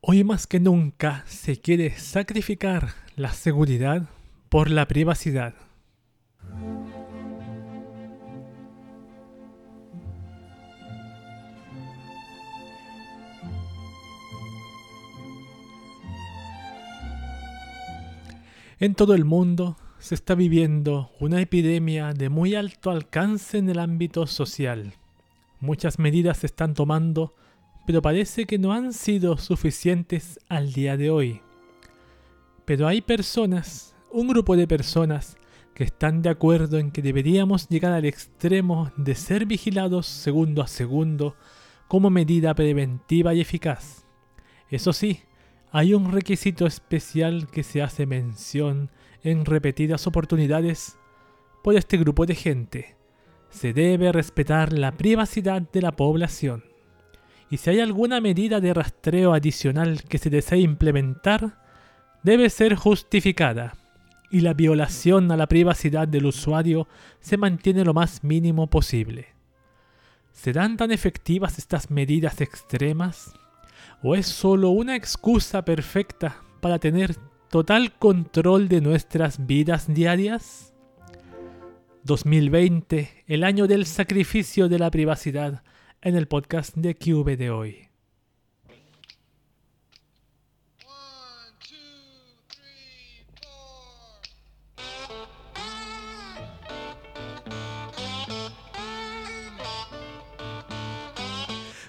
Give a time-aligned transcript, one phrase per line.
[0.00, 4.08] Hoy más que nunca se quiere sacrificar la seguridad
[4.48, 5.54] por la privacidad.
[18.78, 23.80] En todo el mundo se está viviendo una epidemia de muy alto alcance en el
[23.80, 24.94] ámbito social.
[25.58, 27.34] Muchas medidas se están tomando,
[27.88, 31.40] pero parece que no han sido suficientes al día de hoy.
[32.66, 35.38] Pero hay personas, un grupo de personas,
[35.72, 40.66] que están de acuerdo en que deberíamos llegar al extremo de ser vigilados segundo a
[40.66, 41.34] segundo
[41.88, 44.04] como medida preventiva y eficaz.
[44.68, 45.22] Eso sí,
[45.72, 48.90] hay un requisito especial que se hace mención
[49.22, 50.98] en repetidas oportunidades
[51.64, 52.96] por este grupo de gente.
[53.48, 56.67] Se debe respetar la privacidad de la población.
[57.50, 61.58] Y si hay alguna medida de rastreo adicional que se desee implementar,
[62.22, 63.74] debe ser justificada
[64.30, 66.86] y la violación a la privacidad del usuario
[67.20, 69.28] se mantiene lo más mínimo posible.
[70.32, 73.32] ¿Serán tan efectivas estas medidas extremas?
[74.02, 77.16] ¿O es solo una excusa perfecta para tener
[77.50, 80.74] total control de nuestras vidas diarias?
[82.04, 85.62] 2020, el año del sacrificio de la privacidad,
[86.08, 87.88] en el podcast de QV de hoy.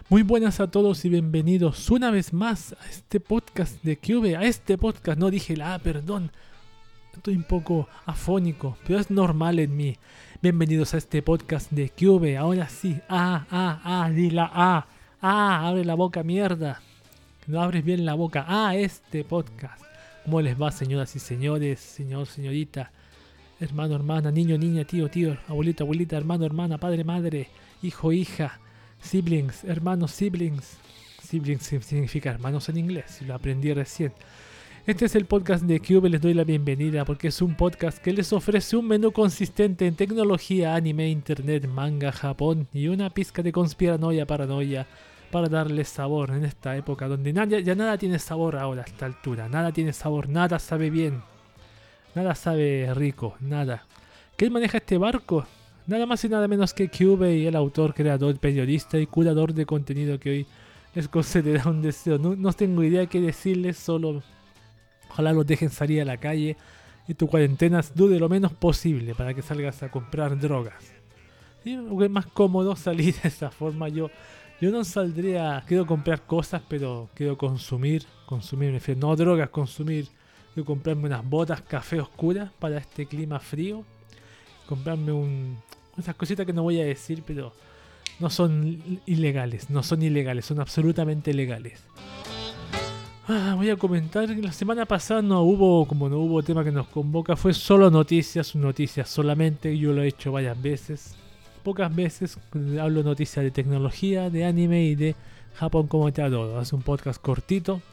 [0.09, 4.43] Muy buenas a todos y bienvenidos una vez más a este podcast de QV, a
[4.43, 6.29] este podcast, no dije la, perdón,
[7.13, 9.95] estoy un poco afónico, pero es normal en mí.
[10.41, 14.87] Bienvenidos a este podcast de QV, ahora sí, ah, ah, ah, di la ah,
[15.21, 16.81] ah, abre la boca, mierda.
[17.47, 19.83] No abres bien la boca, ah, este podcast.
[20.23, 22.89] ¿Cómo les va, señoras y señores, señor, señorita,
[23.59, 27.49] hermano, hermana, niño, niña, tío, tío, abuelita, abuelita, hermano, hermana, padre, madre,
[27.81, 28.61] hijo, hija?
[29.01, 30.77] Siblings, hermanos, siblings.
[31.21, 34.13] Siblings significa hermanos en inglés, lo aprendí recién.
[34.89, 38.11] Este es el podcast de Cube, les doy la bienvenida porque es un podcast que
[38.11, 43.51] les ofrece un menú consistente en tecnología, anime, internet, manga, Japón y una pizca de
[43.51, 44.87] conspiranoia, paranoia
[45.29, 47.31] para darles sabor en esta época donde
[47.63, 51.21] ya nada tiene sabor ahora a esta altura, nada tiene sabor, nada sabe bien,
[52.15, 53.85] nada sabe rico, nada.
[54.37, 55.45] ¿Quién maneja este barco?
[55.85, 60.19] Nada más y nada menos que Cube el autor, creador, periodista y curador de contenido
[60.19, 60.47] que hoy
[60.95, 62.17] les concederá un deseo.
[62.17, 64.23] No, tengo idea qué decirles, solo
[65.09, 66.57] ojalá los dejen salir a la calle
[67.07, 70.93] y tu cuarentena dude lo menos posible para que salgas a comprar drogas.
[71.63, 71.73] ¿Sí?
[71.73, 73.89] es más cómodo salir de esa forma.
[73.89, 74.09] Yo,
[74.61, 80.07] yo no saldría, quiero comprar cosas, pero quiero consumir, consumir, me no drogas, consumir.
[80.53, 83.83] Quiero comprarme unas botas café oscuras para este clima frío.
[84.67, 85.57] Comprarme un,
[85.97, 87.53] esas cositas que no voy a decir, pero
[88.19, 91.83] no son ilegales, no son ilegales, son absolutamente legales.
[93.31, 96.71] Ah, voy a comentar que la semana pasada no hubo, como no hubo tema que
[96.71, 101.15] nos convoca, fue solo noticias, noticias solamente, yo lo he hecho varias veces,
[101.61, 102.39] pocas veces,
[102.81, 105.15] hablo noticias de tecnología, de anime y de
[105.53, 107.83] Japón como te adoro, es un podcast cortito,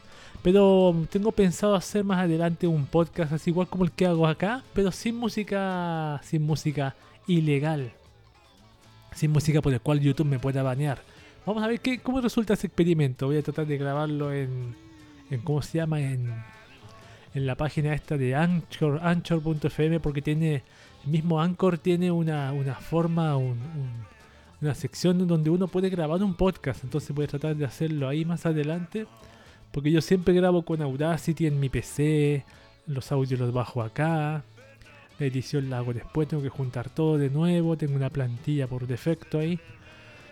[0.41, 4.63] pero tengo pensado hacer más adelante un podcast así igual como el que hago acá,
[4.73, 6.95] pero sin música, sin música
[7.27, 7.91] ilegal
[9.13, 10.99] sin música por el cual YouTube me pueda banear.
[11.45, 13.27] Vamos a ver qué, cómo resulta ese experimento.
[13.27, 14.75] Voy a tratar de grabarlo en,
[15.29, 15.99] en ¿cómo se llama?
[16.01, 16.33] En,
[17.33, 20.63] en la página esta de Anchor, Anchor.fm porque tiene,
[21.05, 26.83] el mismo Anchor tiene una, una forma, una sección donde uno puede grabar un podcast.
[26.83, 29.05] Entonces voy a tratar de hacerlo ahí más adelante.
[29.71, 32.45] Porque yo siempre grabo con Audacity en mi PC.
[32.87, 34.43] Los audios los bajo acá.
[35.19, 38.85] La edición la hago después, tengo que juntar todo de nuevo, tengo una plantilla por
[38.85, 39.59] defecto ahí.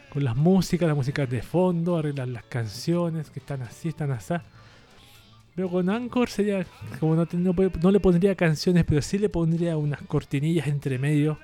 [0.09, 4.36] Con las músicas, las músicas de fondo, arreglar las canciones que están así, están así.
[5.56, 6.66] Pero con Anchor sería,
[7.00, 11.40] como no, le pondría canciones, pero sí le pondría unas cortinillas entre medio.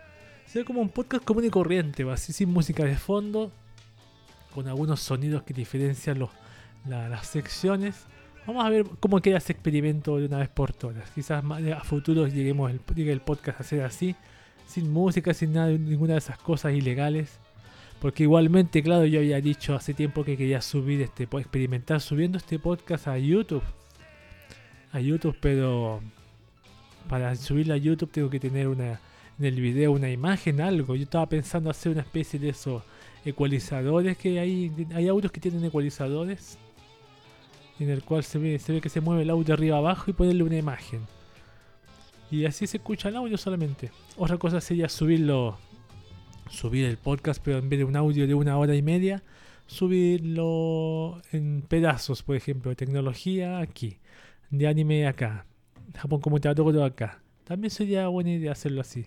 [0.45, 3.51] Sería como un podcast común y corriente, así sin música de fondo,
[4.53, 6.29] con algunos sonidos que diferencian los,
[6.85, 8.05] las secciones.
[8.45, 11.09] Vamos a ver cómo queda ese experimento de una vez por todas.
[11.11, 14.13] Quizás a futuro lleguemos el, llegue el podcast a ser así,
[14.67, 17.39] sin música, sin nada, ninguna de esas cosas ilegales.
[18.01, 22.59] Porque igualmente, claro, yo había dicho hace tiempo que quería subir este, experimentar subiendo este
[22.59, 23.63] podcast a YouTube.
[24.93, 26.01] A YouTube, pero
[27.07, 28.99] para subirlo a YouTube tengo que tener una
[29.39, 30.95] en el video una imagen, algo.
[30.95, 32.83] Yo estaba pensando hacer una especie de esos
[33.25, 36.59] ecualizadores que hay, hay audios que tienen ecualizadores
[37.79, 40.13] en el cual se ve, se ve que se mueve el audio arriba abajo y
[40.13, 41.01] ponerle una imagen.
[42.29, 43.89] Y así se escucha el audio solamente.
[44.15, 45.57] Otra cosa sería subirlo,
[46.49, 49.23] subir el podcast, pero en vez de un audio de una hora y media,
[49.65, 53.97] subirlo en pedazos, por ejemplo, de tecnología aquí,
[54.51, 55.45] de anime acá,
[55.97, 57.21] Japón como te todo acá.
[57.45, 59.05] También sería buena idea hacerlo así.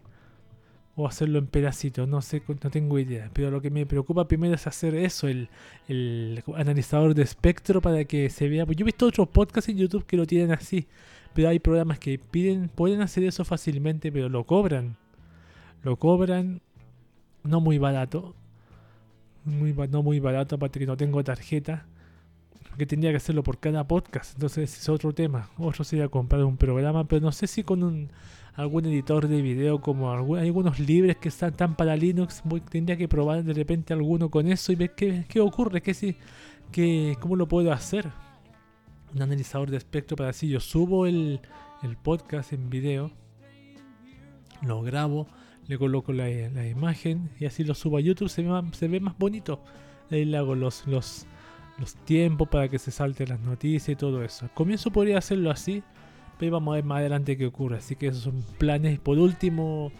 [0.97, 3.31] O hacerlo en pedacitos, no sé, no tengo idea.
[3.33, 5.49] Pero lo que me preocupa primero es hacer eso, el,
[5.89, 8.65] el analizador de espectro para que se vea.
[8.65, 10.87] Pues yo he visto otros podcasts en YouTube que lo tienen así.
[11.35, 14.97] Pero hay programas que piden, pueden hacer eso fácilmente, pero lo cobran.
[15.83, 16.61] Lo cobran
[17.43, 18.35] no muy barato.
[19.45, 21.87] Muy, no muy barato, aparte que no tengo tarjeta.
[22.77, 24.35] Que tendría que hacerlo por cada podcast.
[24.35, 25.51] Entonces es otro tema.
[25.59, 28.11] Otro sería comprar un programa, pero no sé si con un
[28.55, 32.43] algún editor de video como hay algunos libres que están tan para Linux.
[32.71, 36.17] tendría que probar de repente alguno con eso y ver qué, qué ocurre, qué, si,
[36.71, 38.13] qué, cómo lo puedo hacer
[39.15, 41.41] un analizador de espectro para así yo subo el,
[42.03, 43.11] podcast en video,
[44.63, 45.29] lo grabo,
[45.67, 46.31] le coloco la,
[46.67, 49.63] imagen y así lo subo a YouTube, se ve más, se ve más bonito.
[50.11, 51.27] Ahí le hago los, los,
[51.79, 54.49] los tiempos para que se salten las noticias y todo eso.
[54.55, 55.83] Comienzo podría hacerlo así,
[56.39, 57.79] pero vamos a ver más adelante qué ocurre.
[57.79, 58.99] Así que esos son planes.
[59.01, 59.91] Por último,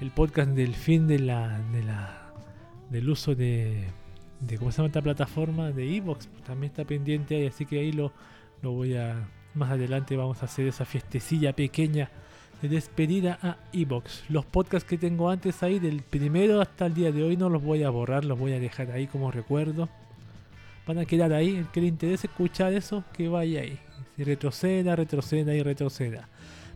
[0.00, 2.32] el podcast del fin de la, de la
[2.90, 3.84] del uso de,
[4.40, 5.72] de ¿cómo se llama esta plataforma?
[5.72, 6.28] De Evox.
[6.46, 8.12] También está pendiente ahí, así que ahí lo,
[8.62, 9.28] lo voy a.
[9.54, 12.10] Más adelante vamos a hacer esa fiestecilla pequeña
[12.60, 14.24] de despedida a Evox.
[14.28, 17.62] Los podcasts que tengo antes ahí, del primero hasta el día de hoy, no los
[17.62, 19.88] voy a borrar, los voy a dejar ahí como recuerdo
[20.86, 21.56] van a quedar ahí.
[21.56, 23.78] El que le interese escuchar eso, que vaya ahí.
[24.16, 26.28] Retroceda, retroceda y retroceda.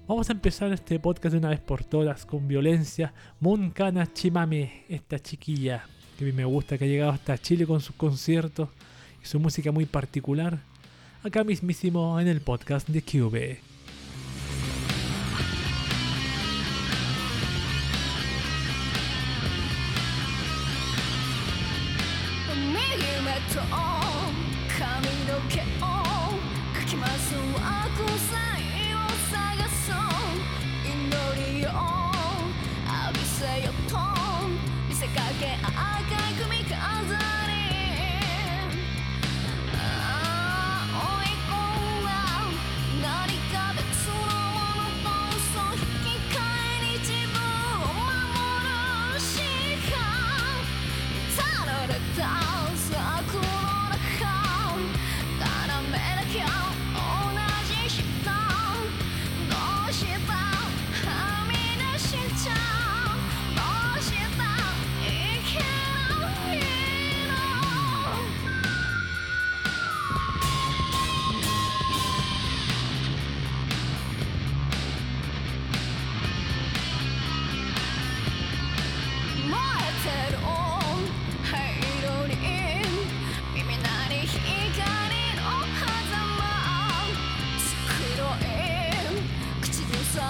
[0.06, 3.14] Vamos a empezar este podcast de una vez por todas con violencia.
[3.38, 5.84] Moncana Chimame, esta chiquilla
[6.18, 8.68] que a mí me gusta, que ha llegado hasta Chile con sus conciertos
[9.22, 10.58] y su música muy particular.
[11.22, 13.70] Acá mismísimo en el podcast de QB.
[23.52, 23.99] to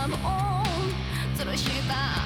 [0.02, 0.64] I'm on
[1.37, 2.19] 吊るした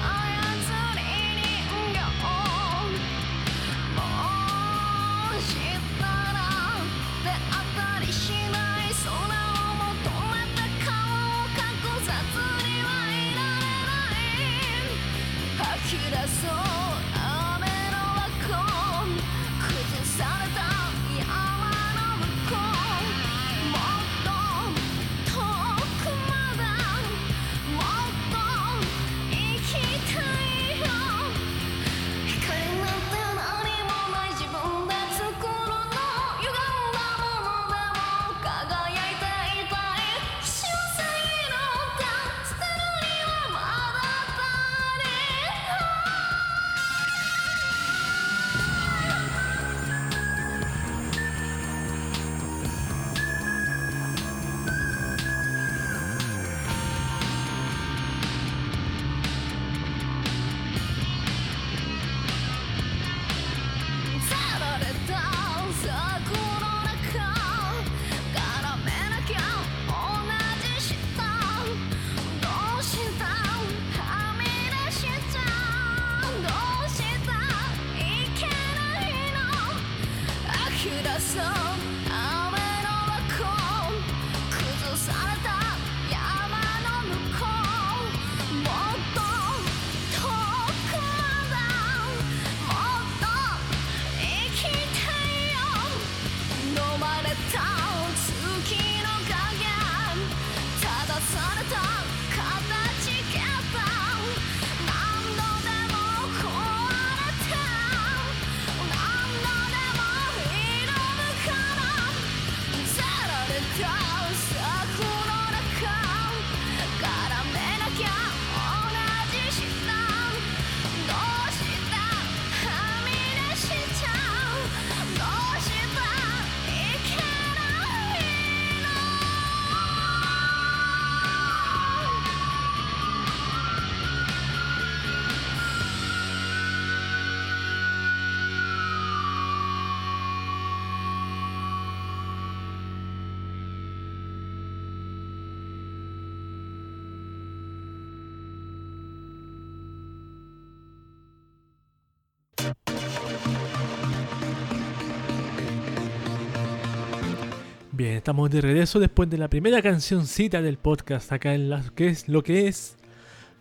[157.97, 162.09] Bien, estamos de regreso después de la primera cancioncita del podcast acá en la, que
[162.09, 162.97] es lo que es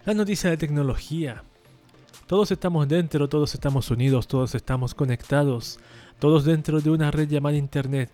[0.04, 1.44] la noticia de tecnología.
[2.26, 5.78] Todos estamos dentro, todos estamos unidos, todos estamos conectados,
[6.18, 8.10] todos dentro de una red llamada Internet.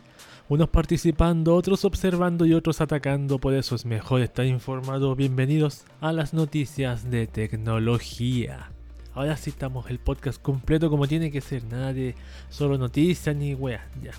[0.51, 5.17] Unos participando, otros observando y otros atacando, por eso es mejor estar informado.
[5.17, 8.73] Bienvenidos a las noticias de tecnología.
[9.15, 12.15] Ahora sí estamos el podcast completo como tiene que ser, nada de
[12.51, 14.13] solo noticias ni weas, ya.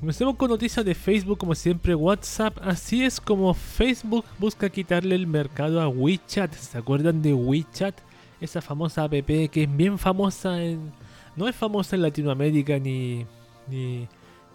[0.00, 2.56] Comencemos con noticias de Facebook, como siempre, WhatsApp.
[2.62, 6.54] Así es como Facebook busca quitarle el mercado a WeChat.
[6.54, 7.94] ¿Se acuerdan de WeChat?
[8.40, 10.90] Esa famosa app que es bien famosa en...
[11.36, 13.26] No es famosa en Latinoamérica ni,
[13.68, 14.08] ni,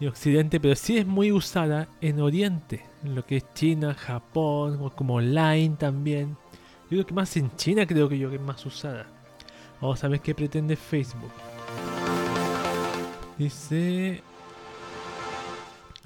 [0.04, 2.84] Occidente, pero sí es muy usada en Oriente.
[3.04, 6.36] En lo que es China, Japón, como Line también.
[6.90, 9.06] Yo creo que más en China creo que yo que es más usada.
[9.80, 11.30] Vamos a ver qué pretende Facebook.
[13.38, 14.24] Dice...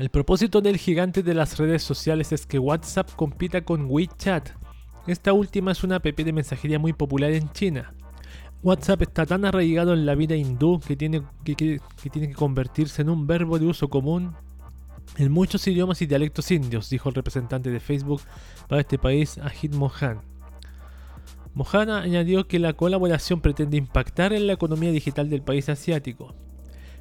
[0.00, 4.49] El propósito del gigante de las redes sociales es que WhatsApp compita con WeChat.
[5.07, 7.92] Esta última es una app de mensajería muy popular en China.
[8.62, 11.54] WhatsApp está tan arraigado en la vida hindú que tiene que,
[12.11, 14.35] tiene que convertirse en un verbo de uso común
[15.19, 18.23] en muchos idiomas y dialectos indios, dijo el representante de Facebook
[18.69, 20.23] para este país, Ajit Mohan.
[21.52, 26.35] Mohan añadió que la colaboración pretende impactar en la economía digital del país asiático.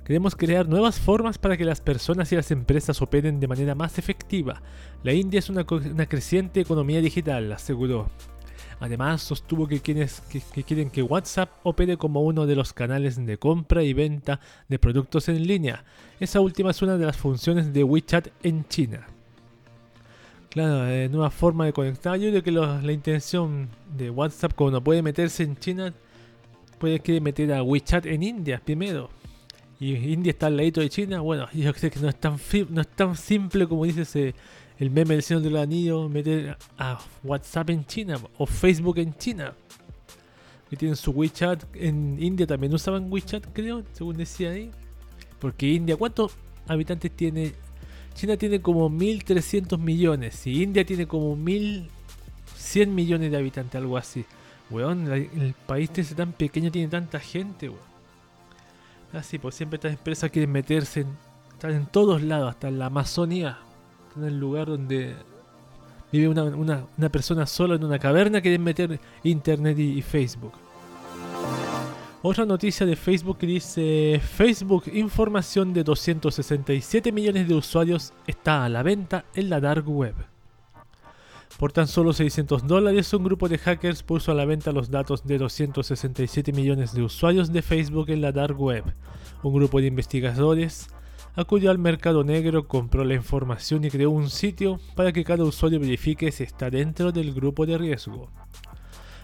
[0.09, 3.99] Queremos crear nuevas formas para que las personas y las empresas operen de manera más
[3.99, 4.59] efectiva.
[5.03, 8.09] La India es una, creciente economía digital, aseguró.
[8.79, 10.23] Además, sostuvo que quienes
[10.65, 15.29] quieren que WhatsApp opere como uno de los canales de compra y venta de productos
[15.29, 15.83] en línea.
[16.19, 19.05] Esa última es una de las funciones de WeChat en China.
[20.49, 22.17] Claro, eh, nueva forma de conectar.
[22.17, 25.93] Yo creo que la intención de WhatsApp, no puede meterse en China,
[26.79, 29.18] puede que meter a WeChat en India primero
[29.79, 32.37] y India está al ladito de China, bueno, yo sé que no es tan,
[32.69, 34.33] no es tan simple como dice
[34.77, 39.53] el meme del Señor del Anillo, meter a WhatsApp en China o Facebook en China.
[40.69, 44.69] Que tienen su WeChat en India también usaban WeChat, creo, según decía ahí.
[45.39, 46.33] Porque India, ¿cuántos
[46.67, 47.53] habitantes tiene?
[48.13, 54.25] China tiene como 1300 millones y India tiene como 1100 millones de habitantes, algo así.
[54.69, 57.88] Weón, el país tan pequeño tiene tanta gente, weón.
[59.13, 61.07] Así, pues siempre estas empresas quieren meterse en,
[61.51, 63.57] están en todos lados, hasta en la Amazonía,
[64.15, 65.15] en el lugar donde
[66.11, 70.53] vive una, persona sola en una caverna, quieren meter internet y, Facebook.
[72.21, 78.69] Otra noticia de Facebook que dice Facebook información de 267 millones de usuarios está a
[78.69, 80.15] la venta en la dark web.
[81.57, 85.25] Por tan solo 600 dólares, un grupo de hackers puso a la venta los datos
[85.25, 88.83] de 267 millones de usuarios de Facebook en la dark web.
[89.43, 90.89] Un grupo de investigadores
[91.35, 95.79] acudió al mercado negro, compró la información y creó un sitio para que cada usuario
[95.79, 98.29] verifique si está dentro del grupo de riesgo.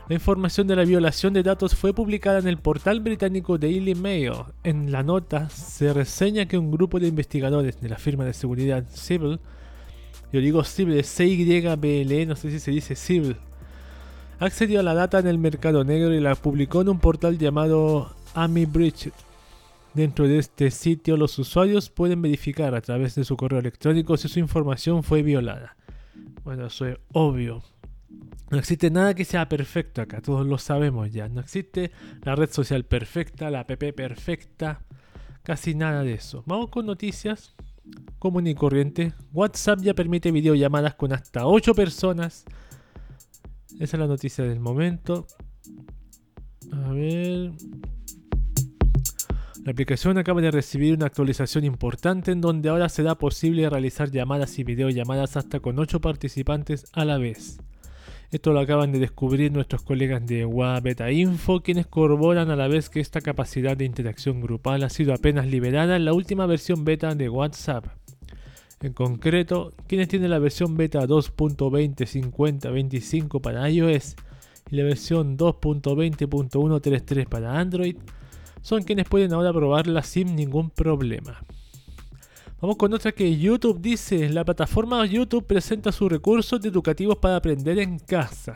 [0.08, 4.34] La información de la violación de datos fue publicada en el portal británico Daily Mail.
[4.64, 8.86] En la nota se reseña que un grupo de investigadores de la firma de seguridad
[8.92, 9.40] Civil
[10.32, 13.38] yo digo Civil, C-Y-B-L-E, no sé si se dice Civil.
[14.40, 18.14] Accedió a la data en el mercado negro y la publicó en un portal llamado
[18.34, 19.12] AmiBridge.
[19.94, 24.28] Dentro de este sitio los usuarios pueden verificar a través de su correo electrónico si
[24.28, 25.78] su información fue violada.
[26.44, 27.64] Bueno, eso es obvio.
[28.52, 31.30] No existe nada que sea perfecto acá, todos lo sabemos ya.
[31.30, 31.92] No existe
[32.24, 34.82] la red social perfecta, la app perfecta,
[35.44, 36.44] casi nada de eso.
[36.46, 37.56] Vamos con noticias
[38.20, 39.14] común y corriente.
[39.34, 42.46] WhatsApp ya permite videollamadas con hasta 8 personas.
[43.80, 45.28] Esa es la noticia del momento.
[46.72, 47.52] A ver.
[49.64, 54.60] La aplicación acaba de recibir una actualización importante en donde ahora será posible realizar llamadas
[54.60, 57.60] y videollamadas hasta con 8 participantes a la vez.
[58.32, 60.46] Esto lo acaban de descubrir nuestros colegas de
[60.82, 65.14] Beta Info, quienes corroboran a la vez que esta capacidad de interacción grupal ha sido
[65.14, 67.86] apenas liberada en la última versión beta de WhatsApp.
[68.82, 74.16] En concreto, quienes tienen la versión beta 2.20.50.25 para iOS
[74.70, 77.98] y la versión 2.20.133 para Android,
[78.62, 81.44] son quienes pueden ahora probarla sin ningún problema.
[82.66, 87.78] Vamos con otra que YouTube dice, la plataforma YouTube presenta sus recursos educativos para aprender
[87.78, 88.56] en casa.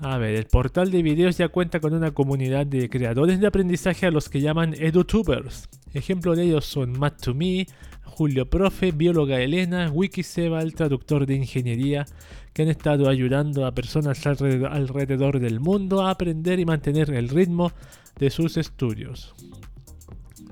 [0.00, 4.06] A ver, el portal de videos ya cuenta con una comunidad de creadores de aprendizaje
[4.06, 5.68] a los que llaman edutubers.
[5.94, 7.68] Ejemplos de ellos son Matt2Me,
[8.02, 12.04] Julio Profe, Bióloga Elena, Wikiseba, el traductor de ingeniería,
[12.52, 17.70] que han estado ayudando a personas alrededor del mundo a aprender y mantener el ritmo
[18.18, 19.36] de sus estudios.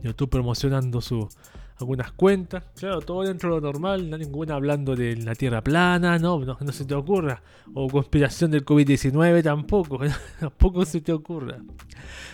[0.04, 1.28] YouTube promocionando su
[1.78, 2.64] algunas cuentas.
[2.76, 6.56] Claro, todo dentro de lo normal, no ninguna hablando de la Tierra plana, no, no,
[6.60, 7.42] no se te ocurra.
[7.74, 10.00] O conspiración del COVID-19 tampoco,
[10.40, 11.58] tampoco se te ocurra.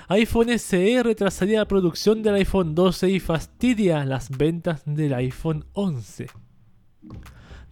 [0.09, 6.27] iPhone SE retrasaría la producción del iPhone 12 y fastidia las ventas del iPhone 11.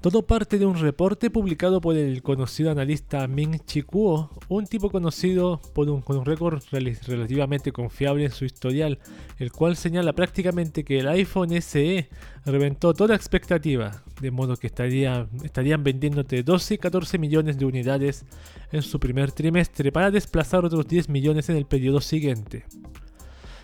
[0.01, 4.89] Todo parte de un reporte publicado por el conocido analista Ming Chi Kuo, un tipo
[4.89, 8.99] conocido por un, con un récord relativamente confiable en su historial,
[9.39, 12.09] el cual señala prácticamente que el iPhone SE
[12.47, 18.25] reventó toda expectativa, de modo que estaría, estarían vendiéndote 12 y 14 millones de unidades
[18.73, 22.65] en su primer trimestre para desplazar otros 10 millones en el periodo siguiente.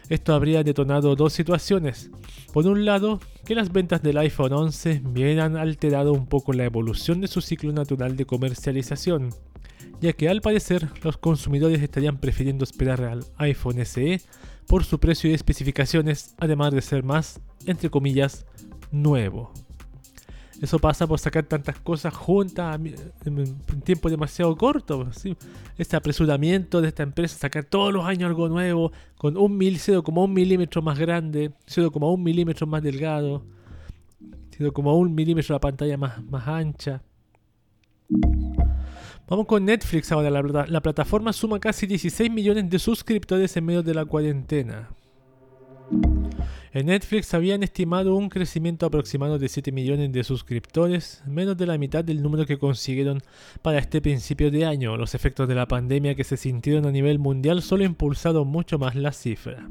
[0.09, 2.11] Esto habría detonado dos situaciones.
[2.53, 7.21] Por un lado, que las ventas del iPhone 11 hubieran alterado un poco la evolución
[7.21, 9.31] de su ciclo natural de comercialización,
[10.01, 14.21] ya que al parecer los consumidores estarían prefiriendo esperar al iPhone SE
[14.67, 18.47] por su precio y especificaciones, además de ser más, entre comillas,
[18.93, 19.53] nuevo.
[20.61, 22.81] Eso pasa por sacar tantas cosas juntas
[23.25, 25.09] en un tiempo demasiado corto.
[25.77, 30.29] Este apresuramiento de esta empresa, sacar todos los años algo nuevo, con un mil, 0,1
[30.29, 33.45] milímetro más grande, 0,1 milímetro más delgado,
[34.59, 37.03] 0,1 milímetro la pantalla más, más ancha.
[39.29, 40.31] Vamos con Netflix ahora.
[40.31, 44.89] La, la plataforma suma casi 16 millones de suscriptores en medio de la cuarentena.
[46.73, 51.79] En Netflix habían estimado un crecimiento aproximado de 7 millones de suscriptores, menos de la
[51.79, 53.23] mitad del número que consiguieron
[53.63, 54.97] para este principio de año.
[54.97, 58.95] Los efectos de la pandemia que se sintieron a nivel mundial solo impulsaron mucho más
[58.95, 59.69] la cifra.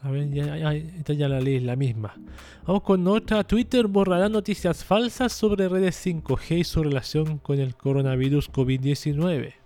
[0.00, 2.14] A ver, ya, esta ya la ley la misma.
[2.66, 3.44] Vamos con otra.
[3.44, 9.63] Twitter borrará noticias falsas sobre redes 5G y su relación con el coronavirus COVID-19.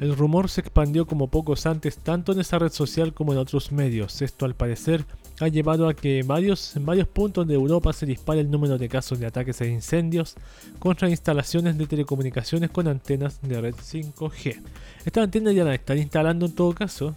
[0.00, 3.70] El rumor se expandió como pocos antes tanto en esa red social como en otros
[3.70, 4.22] medios.
[4.22, 5.04] Esto al parecer
[5.40, 8.88] ha llevado a que varios, en varios puntos de Europa se dispare el número de
[8.88, 10.36] casos de ataques e incendios
[10.78, 14.62] contra instalaciones de telecomunicaciones con antenas de red 5G.
[15.04, 17.14] Estas antenas ya las están instalando en todo caso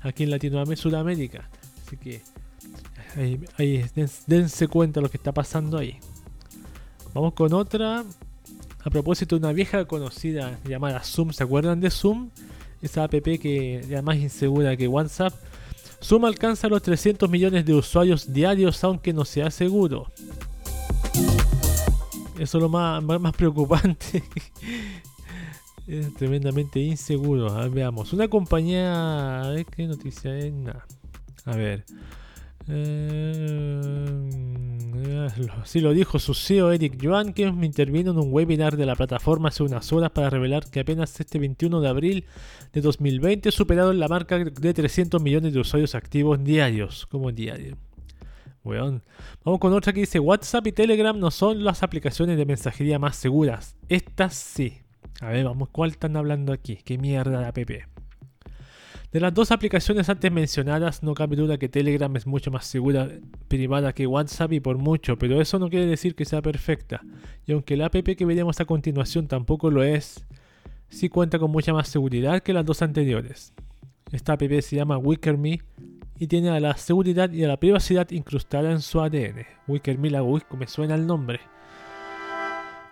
[0.00, 1.50] aquí en Latinoamérica, Sudamérica.
[1.86, 2.22] Así que
[3.58, 3.84] ahí,
[4.26, 5.98] dense cuenta lo que está pasando ahí.
[7.12, 8.02] Vamos con otra
[8.84, 12.30] a propósito una vieja conocida llamada Zoom, ¿se acuerdan de Zoom?
[12.82, 15.32] Esa app que era más insegura que WhatsApp.
[16.02, 20.12] Zoom alcanza los 300 millones de usuarios diarios aunque no sea seguro.
[22.38, 23.02] Eso es lo más,
[23.36, 24.22] preocupante.
[25.86, 27.48] es tremendamente inseguro.
[27.48, 28.12] A ver, veamos.
[28.12, 29.54] Una compañía...
[29.74, 30.52] ¿Qué noticia es?
[31.46, 31.84] A ver.
[32.68, 34.44] Eh,
[35.64, 39.48] sí lo dijo su CEO Eric Yuan, que intervino en un webinar de la plataforma
[39.48, 42.24] hace unas horas para revelar que apenas este 21 de abril
[42.72, 47.06] de 2020 superaron la marca de 300 millones de usuarios activos diarios.
[47.06, 47.76] Como diario.
[48.64, 53.16] Vamos con otra que dice WhatsApp y Telegram no son las aplicaciones de mensajería más
[53.16, 53.76] seguras.
[53.90, 54.78] Estas sí.
[55.20, 56.78] A ver, vamos, ¿cuál están hablando aquí?
[56.82, 57.93] ¿Qué mierda de app?
[59.14, 63.08] De las dos aplicaciones antes mencionadas, no cabe duda que Telegram es mucho más segura
[63.46, 67.00] privada que WhatsApp y por mucho, pero eso no quiere decir que sea perfecta.
[67.46, 70.26] Y aunque la app que veremos a continuación tampoco lo es,
[70.88, 73.54] sí cuenta con mucha más seguridad que las dos anteriores.
[74.10, 75.62] Esta app se llama WickerMe
[76.18, 79.46] y tiene a la seguridad y a la privacidad incrustada en su ADN.
[79.68, 80.24] WickerMe la
[80.58, 81.38] me suena el nombre.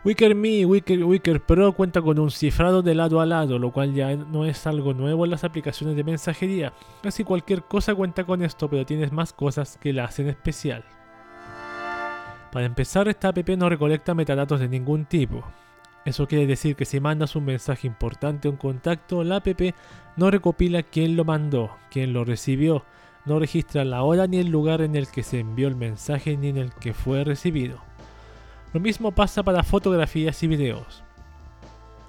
[0.04, 3.94] WickerMe y Wicker, Wicker Pro cuenta con un cifrado de lado a lado, lo cual
[3.94, 6.72] ya no es algo nuevo en las aplicaciones de mensajería.
[7.02, 10.84] Casi cualquier cosa cuenta con esto, pero tienes más cosas que la hacen especial.
[12.50, 15.44] Para empezar, esta app no recolecta metadatos de ningún tipo.
[16.04, 19.60] Eso quiere decir que si mandas un mensaje importante a un contacto, la app
[20.16, 22.84] no recopila quién lo mandó, quién lo recibió,
[23.24, 26.48] no registra la hora ni el lugar en el que se envió el mensaje ni
[26.48, 27.80] en el que fue recibido.
[28.72, 31.02] Lo mismo pasa para fotografías y videos.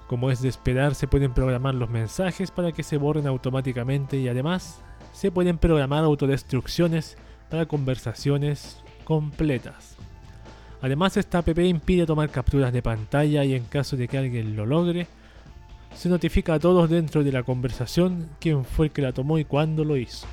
[0.06, 4.28] Como es de esperar, se pueden programar los mensajes para que se borren automáticamente y
[4.28, 4.80] además
[5.12, 7.18] se pueden programar autodestrucciones
[7.50, 9.96] para conversaciones completas.
[10.80, 14.66] Además, esta app impide tomar capturas de pantalla y en caso de que alguien lo
[14.66, 15.06] logre,
[15.94, 19.44] se notifica a todos dentro de la conversación quién fue el que la tomó y
[19.44, 20.26] cuándo lo hizo.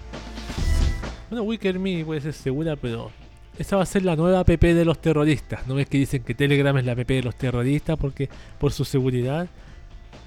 [1.29, 3.11] Bueno, WickerMe puede ser segura, pero
[3.57, 5.67] esa va a ser la nueva app de los terroristas.
[5.67, 8.85] ¿No ves que dicen que Telegram es la app de los terroristas porque por su
[8.85, 9.47] seguridad?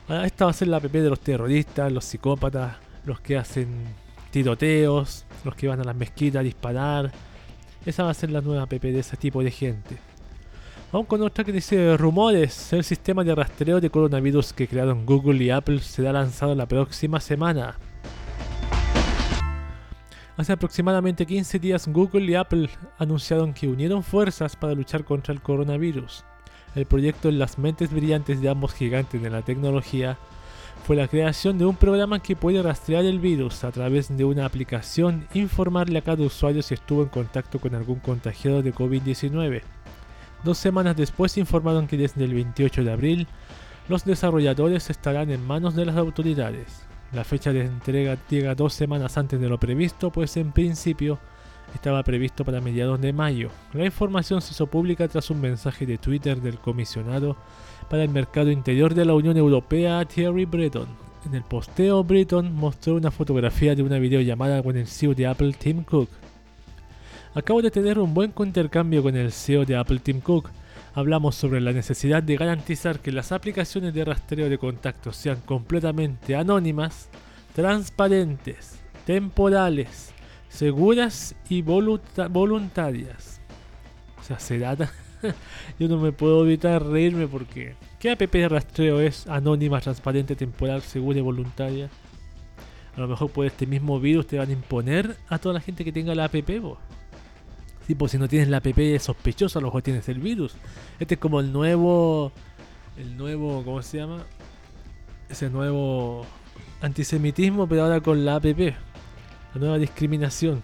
[0.08, 3.68] Ah, esta va a ser la app de los terroristas, los psicópatas, los que hacen
[4.30, 7.12] tiroteos, los que van a las mezquitas a disparar.
[7.86, 9.96] Esa va a ser la nueva app de ese tipo de gente.
[10.92, 12.72] Vamos con otra que dice rumores.
[12.72, 17.18] El sistema de rastreo de coronavirus que crearon Google y Apple será lanzado la próxima
[17.20, 17.76] semana.
[20.36, 22.68] Hace aproximadamente 15 días Google y Apple
[22.98, 26.24] anunciaron que unieron fuerzas para luchar contra el coronavirus.
[26.74, 30.18] El proyecto en las mentes brillantes de ambos gigantes de la tecnología
[30.84, 34.44] fue la creación de un programa que puede rastrear el virus a través de una
[34.44, 39.62] aplicación, informarle a cada usuario si estuvo en contacto con algún contagiado de COVID-19.
[40.42, 43.28] Dos semanas después informaron que desde el 28 de abril
[43.88, 46.84] los desarrolladores estarán en manos de las autoridades.
[47.14, 51.20] La fecha de entrega llega dos semanas antes de lo previsto, pues en principio
[51.72, 53.50] estaba previsto para mediados de mayo.
[53.72, 57.36] La información se hizo pública tras un mensaje de Twitter del comisionado
[57.88, 60.88] para el mercado interior de la Unión Europea, Thierry Breton.
[61.26, 65.54] En el posteo, Breton mostró una fotografía de una videollamada con el CEO de Apple,
[65.56, 66.08] Tim Cook.
[67.34, 70.50] Acabo de tener un buen intercambio con el CEO de Apple, Tim Cook
[70.94, 76.36] hablamos sobre la necesidad de garantizar que las aplicaciones de rastreo de contactos sean completamente
[76.36, 77.08] anónimas,
[77.54, 80.12] transparentes, temporales,
[80.48, 83.40] seguras y voluntarias.
[84.20, 84.76] O sea, será.
[85.78, 87.74] Yo no me puedo evitar reírme porque.
[87.98, 91.88] ¿Qué app de rastreo es anónima, transparente, temporal, segura y voluntaria?
[92.96, 95.84] A lo mejor por este mismo virus te van a imponer a toda la gente
[95.84, 96.34] que tenga la app.
[97.86, 98.66] Tipo, si no tienes la app
[98.98, 100.54] sospechosa, a lo mejor tienes el virus.
[100.98, 102.32] Este es como el nuevo.
[102.96, 103.62] El nuevo.
[103.64, 104.24] ¿Cómo se llama?
[105.28, 106.24] Ese nuevo
[106.80, 108.44] antisemitismo, pero ahora con la app.
[108.44, 110.62] La nueva discriminación.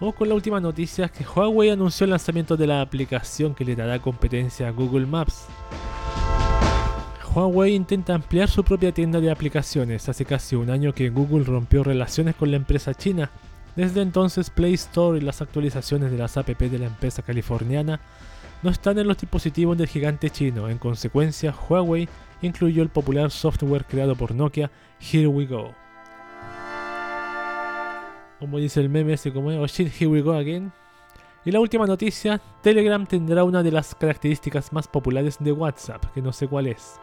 [0.00, 3.76] Vamos con la última noticia: que Huawei anunció el lanzamiento de la aplicación que le
[3.76, 5.46] dará competencia a Google Maps.
[7.34, 10.08] Huawei intenta ampliar su propia tienda de aplicaciones.
[10.08, 13.30] Hace casi un año que Google rompió relaciones con la empresa china
[13.76, 18.00] desde entonces Play Store y las actualizaciones de las app de la empresa californiana
[18.62, 20.68] no están en los dispositivos del gigante chino.
[20.68, 22.08] En consecuencia, Huawei
[22.42, 25.74] incluyó el popular software creado por Nokia, Here We Go.
[28.38, 30.72] Como dice el meme ese como, oh shit, here we go again.
[31.44, 36.22] Y la última noticia, Telegram tendrá una de las características más populares de WhatsApp, que
[36.22, 37.00] no sé cuál es.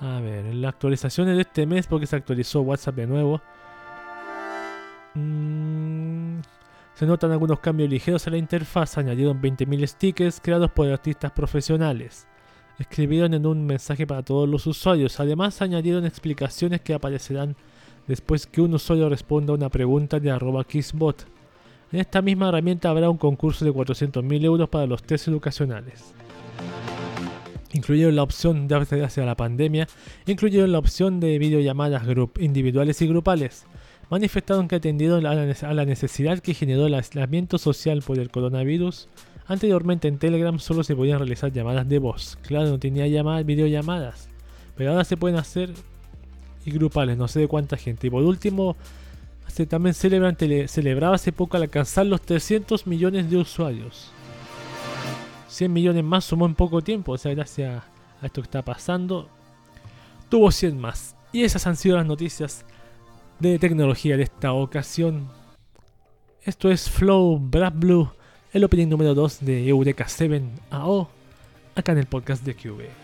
[0.00, 3.40] A ver, en las actualizaciones de este mes, porque se actualizó WhatsApp de nuevo,
[5.14, 6.40] Mm,
[6.94, 8.98] se notan algunos cambios ligeros en la interfaz.
[8.98, 12.26] Añadieron 20.000 stickers creados por artistas profesionales.
[12.78, 15.18] Escribieron en un mensaje para todos los usuarios.
[15.20, 17.56] Además, añadieron explicaciones que aparecerán
[18.06, 21.26] después que un usuario responda a una pregunta de arroba Kissbot.
[21.92, 26.14] En esta misma herramienta habrá un concurso de 400.000 euros para los test educacionales.
[27.72, 29.86] Incluyeron la opción de hacia la pandemia,
[30.26, 32.02] incluyeron la opción de videollamadas
[32.38, 33.66] individuales y grupales
[34.10, 39.08] manifestaron que atendieron a la necesidad que generó el aislamiento social por el coronavirus.
[39.46, 42.38] Anteriormente en Telegram solo se podían realizar llamadas de voz.
[42.42, 44.28] Claro, no tenía llamadas, videollamadas.
[44.76, 45.70] Pero ahora se pueden hacer
[46.64, 48.06] y grupales, no sé de cuánta gente.
[48.06, 48.76] Y por último,
[49.46, 50.36] se también celebran,
[50.68, 54.12] celebraba hace poco al alcanzar los 300 millones de usuarios.
[55.48, 57.82] 100 millones más sumó en poco tiempo, o sea, gracias
[58.20, 59.28] a esto que está pasando,
[60.28, 61.16] tuvo 100 más.
[61.32, 62.64] Y esas han sido las noticias
[63.39, 65.29] de tecnología de esta ocasión.
[66.43, 68.11] Esto es Flow Black Blue,
[68.51, 71.09] el opening número 2 de Eureka 7 AO,
[71.75, 73.03] acá en el podcast de QV.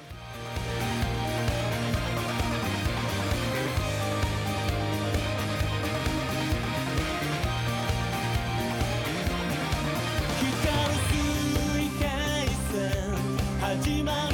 [13.69, 14.32] 目指す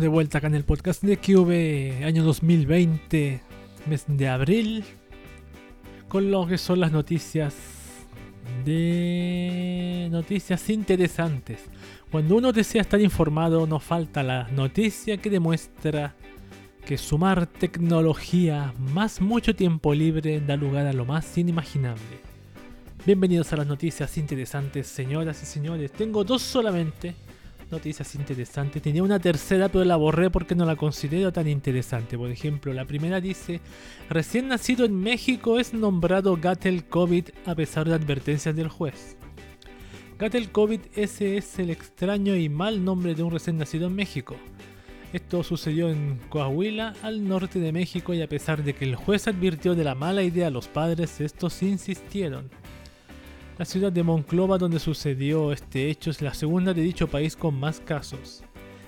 [0.00, 3.40] De vuelta acá en el podcast de QV, año 2020,
[3.86, 4.84] mes de abril,
[6.06, 7.54] con lo que son las noticias
[8.66, 11.64] de noticias interesantes.
[12.10, 16.14] Cuando uno desea estar informado, nos falta la noticia que demuestra
[16.84, 22.20] que sumar tecnología más mucho tiempo libre da lugar a lo más inimaginable.
[23.06, 25.90] Bienvenidos a las noticias interesantes, señoras y señores.
[25.90, 27.14] Tengo dos solamente
[27.70, 28.82] noticias interesantes.
[28.82, 32.16] Tenía una tercera, pero la borré porque no la considero tan interesante.
[32.16, 33.60] Por ejemplo, la primera dice:
[34.08, 39.16] Recién nacido en México es nombrado Gatel COVID a pesar de advertencias del juez.
[40.18, 44.36] Gatel COVID, ese es el extraño y mal nombre de un recién nacido en México.
[45.12, 49.28] Esto sucedió en Coahuila, al norte de México, y a pesar de que el juez
[49.28, 52.50] advirtió de la mala idea a los padres, estos insistieron.
[53.58, 57.58] La ciudad de Monclova donde sucedió este hecho es la segunda de dicho país con
[57.58, 58.44] más casos.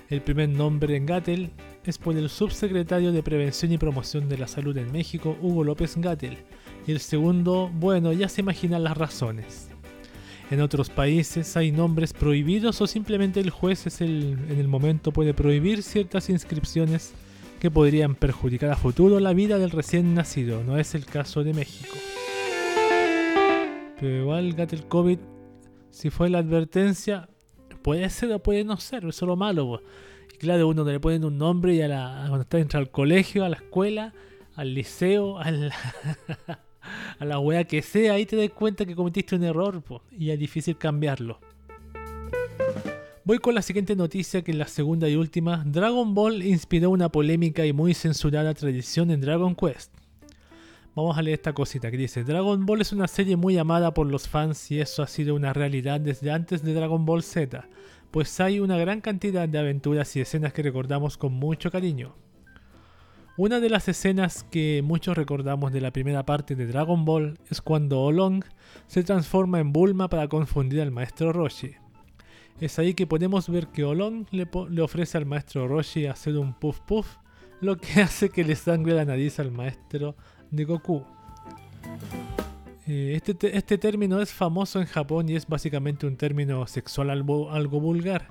[0.09, 1.49] El primer nombre en Gatel
[1.83, 5.95] es por el subsecretario de Prevención y Promoción de la Salud en México, Hugo López
[5.97, 6.37] Gatel,
[6.85, 9.69] y el segundo, bueno, ya se imaginan las razones.
[10.51, 15.81] En otros países hay nombres prohibidos o simplemente el juez en el momento puede prohibir
[15.81, 17.13] ciertas inscripciones
[17.59, 20.63] que podrían perjudicar a futuro la vida del recién nacido.
[20.63, 21.95] No es el caso de México.
[23.99, 25.19] Pero igual Gatel COVID,
[25.89, 27.29] si fue la advertencia,
[27.81, 29.81] puede ser o puede no ser, eso es lo malo.
[30.39, 33.49] claro, uno le ponen un nombre y a la, cuando está entra al colegio, a
[33.49, 34.13] la escuela,
[34.55, 39.83] al liceo, a la, wea que sea, ahí te das cuenta que cometiste un error
[40.11, 41.39] y es difícil cambiarlo.
[43.25, 45.63] Voy con la siguiente noticia que es la segunda y última.
[45.65, 49.98] Dragon Ball inspiró una polémica y muy censurada tradición en Dragon Quest.
[50.99, 54.05] Vamos a leer esta cosita que dice, Dragon Ball es una serie muy amada por
[54.05, 57.69] los fans y eso ha sido una realidad desde antes de Dragon Ball Z,
[58.11, 62.17] pues hay una gran cantidad de aventuras y escenas que recordamos con mucho cariño.
[63.37, 67.61] Una de las escenas que muchos recordamos de la primera parte de Dragon Ball es
[67.61, 68.43] cuando Olong
[68.87, 71.75] se transforma en Bulma para confundir al maestro Roshi.
[72.59, 76.53] Es ahí que podemos ver que Olong le, le ofrece al maestro Roshi hacer un
[76.53, 77.07] puff puff,
[77.61, 80.17] lo que hace que le sangre la nariz al maestro
[80.51, 81.03] de Goku.
[82.87, 87.09] Eh, Este, te- este término es famoso en Japón y es básicamente un término sexual
[87.09, 88.27] algo, algo vulgar.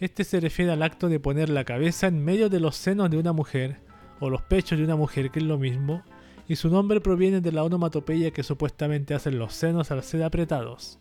[0.00, 3.18] Este se refiere al acto de poner la cabeza en medio de los senos de
[3.18, 3.78] una mujer,
[4.20, 6.02] o los pechos de una mujer, que es lo mismo,
[6.48, 10.98] y su nombre proviene de la onomatopeya que supuestamente hacen los senos al ser apretados.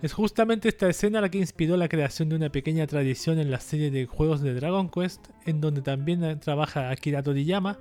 [0.00, 3.58] Es justamente esta escena la que inspiró la creación de una pequeña tradición en la
[3.58, 7.78] serie de juegos de Dragon Quest, en donde también trabaja Akira Toriyama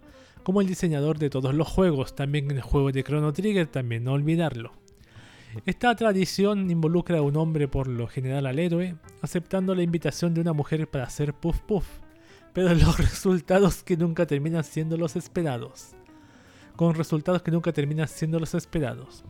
[0.47, 4.05] como el diseñador de todos los juegos, también en el juego de Chrono Trigger, también
[4.05, 4.71] no olvidarlo.
[5.65, 10.39] Esta tradición involucra a un hombre, por lo general al héroe, aceptando la invitación de
[10.39, 11.85] una mujer para hacer puff puff,
[12.53, 15.89] pero los resultados que nunca terminan siendo los esperados.
[16.77, 19.25] Con resultados que nunca terminan siendo los esperados.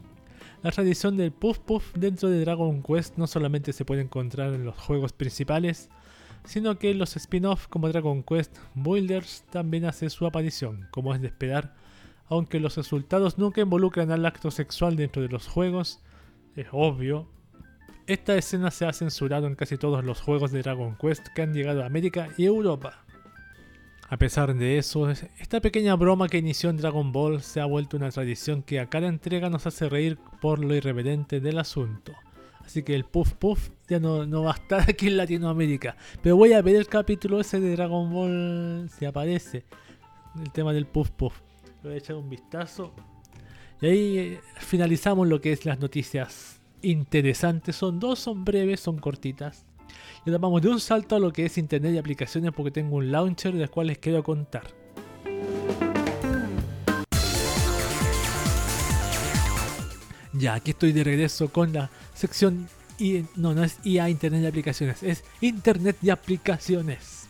[0.62, 4.65] La tradición del puff puff dentro de Dragon Quest no solamente se puede encontrar en
[4.65, 5.89] los juegos principales,
[6.47, 11.27] sino que los spin-off como Dragon Quest Builders también hace su aparición, como es de
[11.27, 11.75] esperar,
[12.29, 16.01] aunque los resultados nunca involucran al acto sexual dentro de los juegos,
[16.55, 17.29] es obvio.
[18.07, 21.53] Esta escena se ha censurado en casi todos los juegos de Dragon Quest que han
[21.53, 23.05] llegado a América y Europa.
[24.10, 27.97] A pesar de eso, esta pequeña broma que inició en Dragon Ball se ha vuelto
[27.97, 32.13] una tradición que a cada entrega nos hace reír por lo irreverente del asunto.
[32.67, 35.95] Así que el puff puff ya no, no, va a estar aquí en Latinoamérica.
[36.21, 39.63] Pero voy a ver el capítulo ese de Dragon Ball si aparece.
[40.38, 41.34] El tema del puff puff.
[41.82, 42.93] voy a echar un vistazo.
[43.80, 47.77] Y ahí eh, finalizamos lo que es las noticias interesantes.
[47.77, 49.65] Son dos, son breves, son cortitas.
[50.25, 52.97] Y ahora vamos de un salto a lo que es internet y aplicaciones porque tengo
[52.97, 54.63] un launcher del cual les quiero contar.
[60.38, 62.67] Ya, aquí estoy de regreso con la sección
[63.00, 67.28] y no, no es IA Internet y aplicaciones, es Internet y aplicaciones.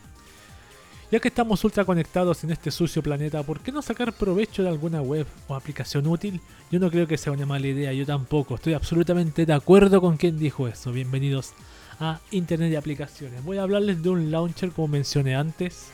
[1.09, 4.69] Ya que estamos ultra conectados en este sucio planeta, ¿por qué no sacar provecho de
[4.69, 6.41] alguna web o aplicación útil?
[6.69, 8.55] Yo no creo que sea una mala idea, yo tampoco.
[8.55, 10.91] Estoy absolutamente de acuerdo con quien dijo eso.
[10.91, 11.53] Bienvenidos
[12.01, 13.41] a Internet y aplicaciones.
[13.45, 15.91] Voy a hablarles de un launcher como mencioné antes.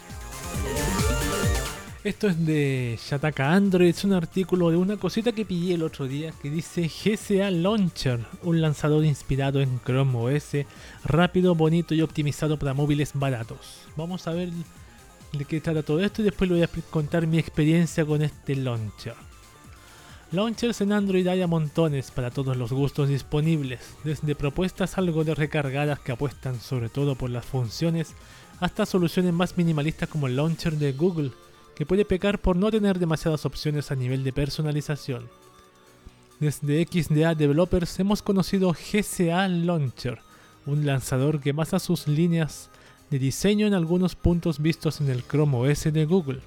[2.04, 6.06] Esto es de Shataka Android, es un artículo de una cosita que pillé el otro
[6.06, 10.66] día que dice GCA Launcher, un lanzador inspirado en Chrome OS,
[11.06, 13.84] rápido, bonito y optimizado para móviles baratos.
[13.96, 14.50] Vamos a ver
[15.32, 18.58] de qué trata todo esto y después le voy a contar mi experiencia con este
[18.58, 19.16] launcher.
[20.34, 25.36] Launchers en Android hay a montones para todos los gustos disponibles, desde propuestas algo de
[25.36, 28.14] recargadas que apuestan sobre todo por las funciones,
[28.60, 31.32] hasta soluciones más minimalistas como el launcher de Google,
[31.76, 35.28] que puede pecar por no tener demasiadas opciones a nivel de personalización.
[36.40, 40.20] Desde XDA Developers hemos conocido GCA Launcher,
[40.66, 42.70] un lanzador que basa sus líneas
[43.10, 46.42] de diseño en algunos puntos vistos en el Chrome OS de Google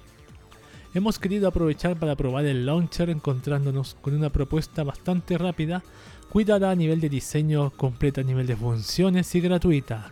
[0.97, 5.83] hemos querido aprovechar para probar el launcher encontrándonos con una propuesta bastante rápida,
[6.29, 10.11] cuidada a nivel de diseño, completa a nivel de funciones y gratuita.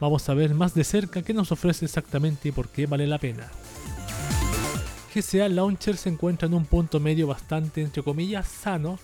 [0.00, 3.18] Vamos a ver más de cerca qué nos ofrece exactamente y por qué vale la
[3.18, 3.50] pena.
[5.14, 8.98] GCA Launcher se encuentra en un punto medio bastante, entre comillas, sano.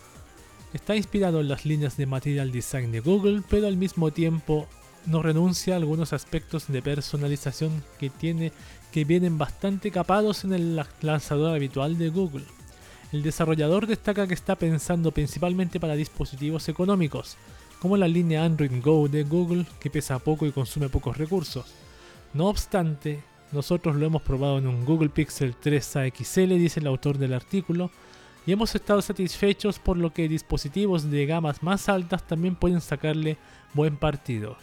[0.73, 4.66] Está inspirado en las líneas de Material Design de Google, pero al mismo tiempo
[5.07, 8.53] no renuncia a algunos aspectos de personalización que tiene
[8.92, 12.45] que vienen bastante capados en el lanzador habitual de Google.
[13.12, 17.37] El desarrollador destaca que está pensando principalmente para dispositivos económicos,
[17.80, 21.66] como la línea Android Go de Google, que pesa poco y consume pocos recursos.
[22.35, 23.22] No obstante,
[23.53, 27.90] nosotros lo hemos probado en un Google Pixel 3a XL, dice el autor del artículo,
[28.46, 33.36] y hemos estado satisfechos por lo que dispositivos de gamas más altas también pueden sacarle
[33.74, 34.57] buen partido.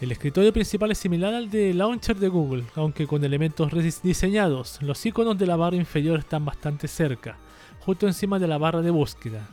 [0.00, 4.80] El escritorio principal es similar al de Launcher de Google, aunque con elementos rediseñados.
[4.80, 7.36] Los iconos de la barra inferior están bastante cerca,
[7.80, 9.46] justo encima de la barra de búsqueda,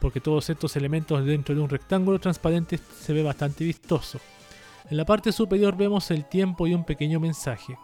[0.00, 4.20] porque todos estos elementos dentro de un rectángulo transparente se ve bastante vistoso.
[4.88, 7.76] En la parte superior vemos el tiempo y un pequeño mensaje.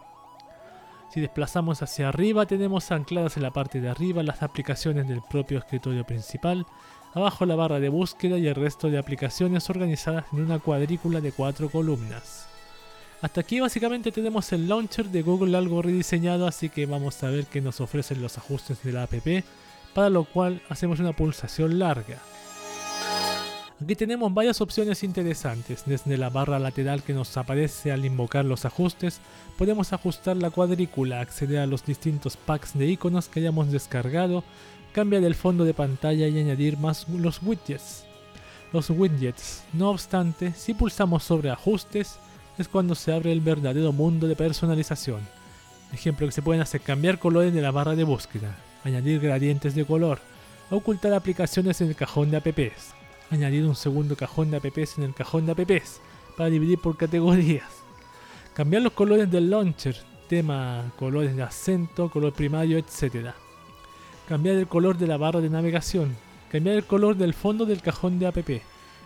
[1.13, 5.59] Si desplazamos hacia arriba tenemos ancladas en la parte de arriba las aplicaciones del propio
[5.59, 6.65] escritorio principal
[7.13, 11.31] abajo la barra de búsqueda y el resto de aplicaciones organizadas en una cuadrícula de
[11.31, 12.47] cuatro columnas.
[13.21, 17.45] Hasta aquí básicamente tenemos el launcher de Google algo rediseñado, así que vamos a ver
[17.45, 19.13] qué nos ofrecen los ajustes de la app,
[19.93, 22.17] para lo cual hacemos una pulsación larga.
[23.81, 28.65] Aquí tenemos varias opciones interesantes, desde la barra lateral que nos aparece al invocar los
[28.65, 29.19] ajustes,
[29.57, 34.43] podemos ajustar la cuadrícula, acceder a los distintos packs de iconos que hayamos descargado,
[34.93, 38.05] cambiar el fondo de pantalla y añadir más los widgets.
[38.71, 42.19] Los widgets, no obstante, si pulsamos sobre ajustes,
[42.57, 45.21] es cuando se abre el verdadero mundo de personalización.
[45.91, 49.83] Ejemplo que se pueden hacer cambiar colores de la barra de búsqueda, añadir gradientes de
[49.83, 50.19] color,
[50.69, 52.93] ocultar aplicaciones en el cajón de apps,
[53.33, 55.99] añadir un segundo cajón de apps en el cajón de apps
[56.37, 57.69] para dividir por categorías,
[58.53, 59.95] cambiar los colores del launcher,
[60.27, 63.33] tema, colores de acento, color primario, etc
[64.27, 66.15] cambiar el color de la barra de navegación,
[66.51, 68.49] cambiar el color del fondo del cajón de app,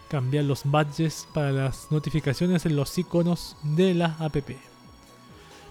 [0.09, 4.37] cambiar los badges para las notificaciones en los iconos de la app.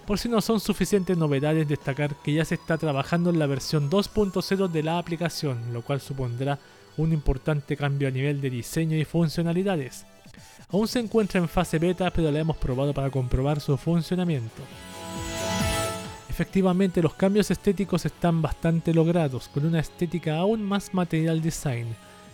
[0.05, 3.89] Por si no son suficientes novedades, destacar que ya se está trabajando en la versión
[3.89, 6.59] 2.0 de la aplicación, lo cual supondrá
[6.97, 10.05] un importante cambio a nivel de diseño y funcionalidades.
[10.69, 14.63] Aún se encuentra en fase beta, pero la hemos probado para comprobar su funcionamiento.
[16.29, 21.87] Efectivamente, los cambios estéticos están bastante logrados, con una estética aún más material design.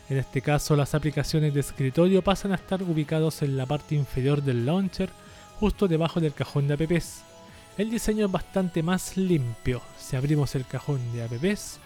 [0.09, 4.41] En este caso, las aplicaciones de escritorio pasan a estar ubicados en la parte inferior
[4.41, 5.09] del launcher,
[5.59, 7.21] justo debajo del cajón de apps.
[7.77, 9.81] El diseño es bastante más limpio.
[9.97, 11.79] Si abrimos el cajón de apps,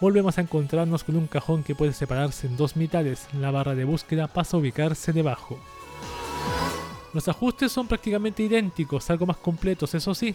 [0.00, 3.26] volvemos a encontrarnos con un cajón que puede separarse en dos mitades.
[3.34, 5.58] La barra de búsqueda pasa a ubicarse debajo.
[7.12, 10.34] Los ajustes son prácticamente idénticos, algo más completos, eso sí,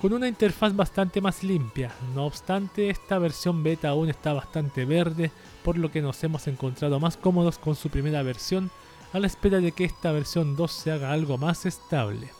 [0.00, 1.92] con una interfaz bastante más limpia.
[2.14, 5.30] No obstante, esta versión beta aún está bastante verde,
[5.62, 8.70] por lo que nos hemos encontrado más cómodos con su primera versión,
[9.12, 12.30] a la espera de que esta versión 2 se haga algo más estable.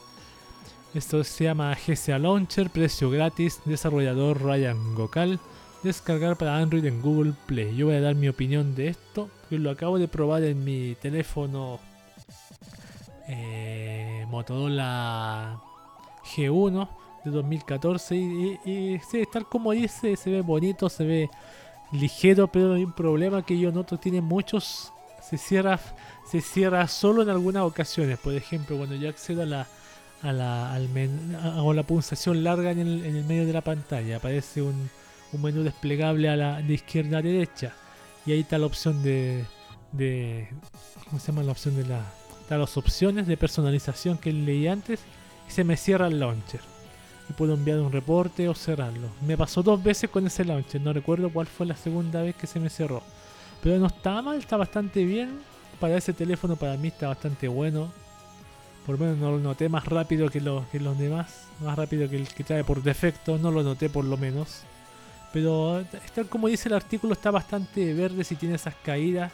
[0.93, 5.39] Esto se llama GCA Launcher, precio gratis, desarrollador Ryan Gokal,
[5.83, 7.75] descargar para Android en Google Play.
[7.75, 11.79] Yo voy a dar mi opinión de esto, lo acabo de probar en mi teléfono
[13.27, 15.61] eh, Motorola
[16.35, 16.89] G1
[17.25, 21.29] de 2014 y, y, sí, tal como dice, se ve bonito, se ve
[21.91, 25.79] ligero, pero hay un problema que yo noto, tiene muchos, se cierra,
[26.25, 29.67] se cierra solo en algunas ocasiones, por ejemplo, cuando yo accedo a la
[30.23, 34.17] a la, al men, hago la pulsación larga en el, medio de la pantalla.
[34.17, 34.89] Aparece un,
[35.33, 37.73] un, menú desplegable a la de izquierda a derecha.
[38.25, 39.45] Y ahí está la opción de.
[41.05, 42.01] ¿Cómo se llama la opción de la.?
[42.41, 45.01] Está las opciones de personalización que leí antes.
[45.47, 46.61] Y se me cierra el launcher.
[47.29, 49.09] Y puedo enviar un reporte o cerrarlo.
[49.25, 50.81] Me pasó dos veces con ese launcher.
[50.81, 53.01] No recuerdo cuál fue la segunda vez que se me cerró.
[53.61, 55.39] Pero no está mal, está bastante bien.
[55.79, 57.91] Para ese teléfono, para mí está bastante bueno
[58.85, 62.09] por lo menos no lo noté más rápido que, lo, que los demás, más rápido
[62.09, 64.63] que el que trae por defecto, no lo noté por lo menos.
[65.33, 69.31] Pero tal como dice el artículo, está bastante verde si tiene esas caídas.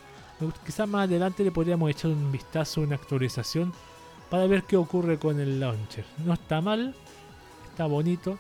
[0.66, 3.74] Quizás más adelante le podríamos echar un vistazo, una actualización,
[4.30, 6.06] para ver qué ocurre con el launcher.
[6.26, 6.96] No está mal,
[7.70, 8.40] está bonito,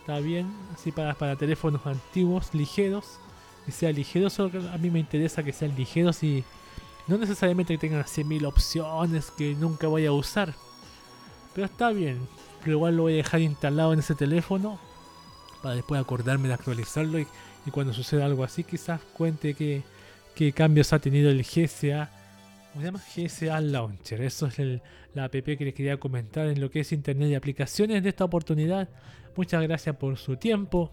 [0.00, 3.18] está bien, así para, para teléfonos antiguos, ligeros.
[3.64, 4.28] Que sea ligero,
[4.72, 6.42] a mí me interesa que sean ligeros y
[7.06, 10.54] no necesariamente que tengan 100.000 opciones que nunca voy a usar.
[11.54, 12.18] Pero está bien.
[12.60, 14.78] Pero igual lo voy a dejar instalado en ese teléfono.
[15.62, 17.18] Para después acordarme de actualizarlo.
[17.18, 17.26] Y,
[17.70, 19.82] cuando suceda algo así quizás cuente qué
[20.38, 22.08] que cambios ha tenido el GSA.
[22.72, 23.02] ¿Cómo se llama?
[23.16, 24.22] GSA Launcher.
[24.22, 24.80] Eso es
[25.12, 28.24] la app que les quería comentar en lo que es Internet y aplicaciones de esta
[28.24, 28.88] oportunidad.
[29.34, 30.92] Muchas gracias por su tiempo.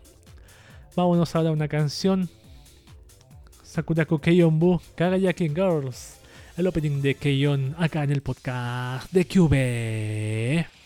[0.96, 2.28] Vámonos ahora a una canción
[3.62, 6.18] Sakuraku Keion Bu Kagayaki Girls,
[6.58, 10.85] el opening de Keion acá en el podcast de QB.「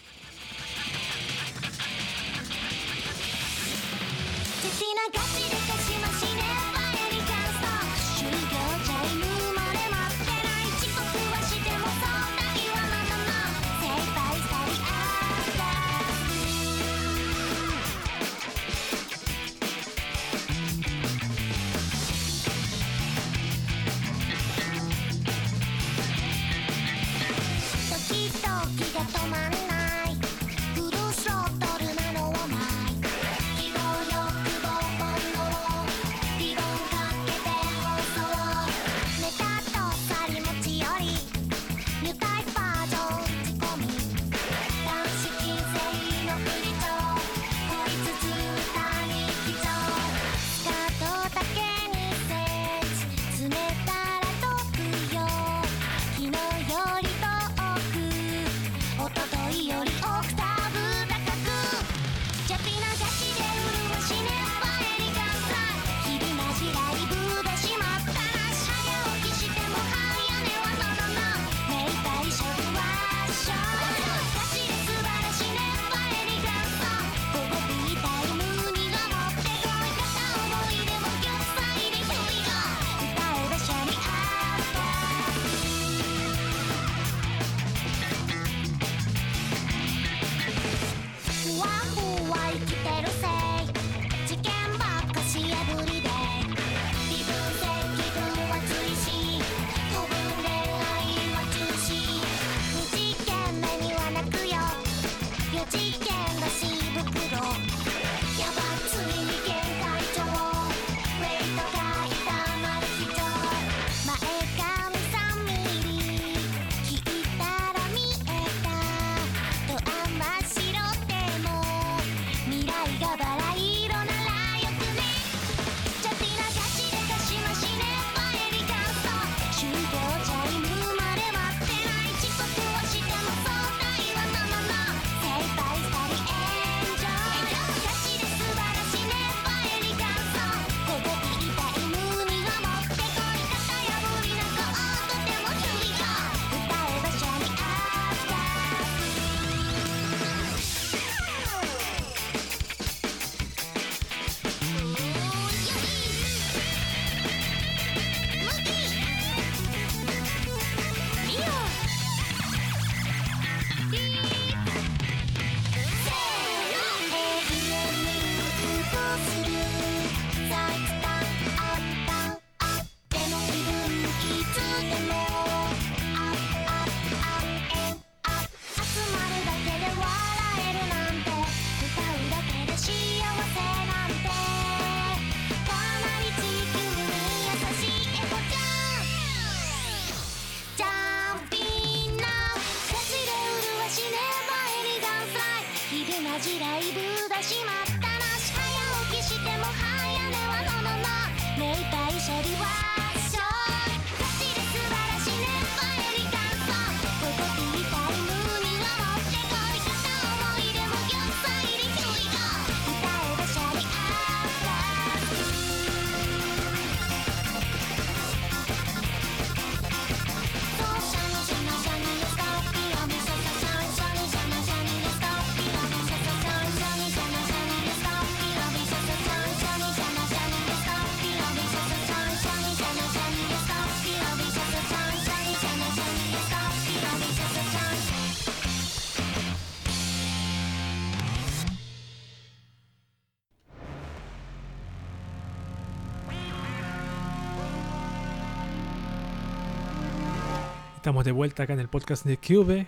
[251.10, 252.86] Estamos de vuelta acá en el podcast de Cube.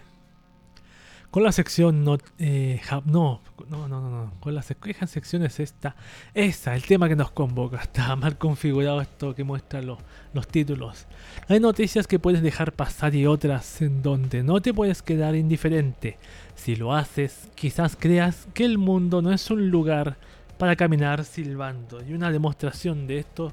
[1.31, 5.59] Con la sección no, eh, no, no, no, no, con la sec- ¿qué sección es
[5.59, 5.95] esta?
[6.35, 7.77] Esa, el tema que nos convoca.
[7.81, 9.97] Está mal configurado esto que muestra lo-
[10.35, 11.07] los títulos.
[11.47, 16.19] Hay noticias que puedes dejar pasar y otras en donde no te puedes quedar indiferente.
[16.53, 20.17] Si lo haces, quizás creas que el mundo no es un lugar
[20.59, 22.03] para caminar silbando.
[22.07, 23.51] Y una demostración de esto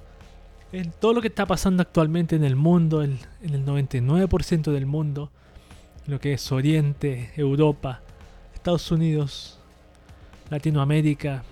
[0.73, 4.87] en todo lo que está pasando actualmente en el mundo, en, en el 99% del
[4.87, 5.31] mundo,
[6.07, 8.03] lo que es Oriente, Europa,
[8.55, 9.59] Estados Unidos,
[10.51, 11.43] Latinoamérica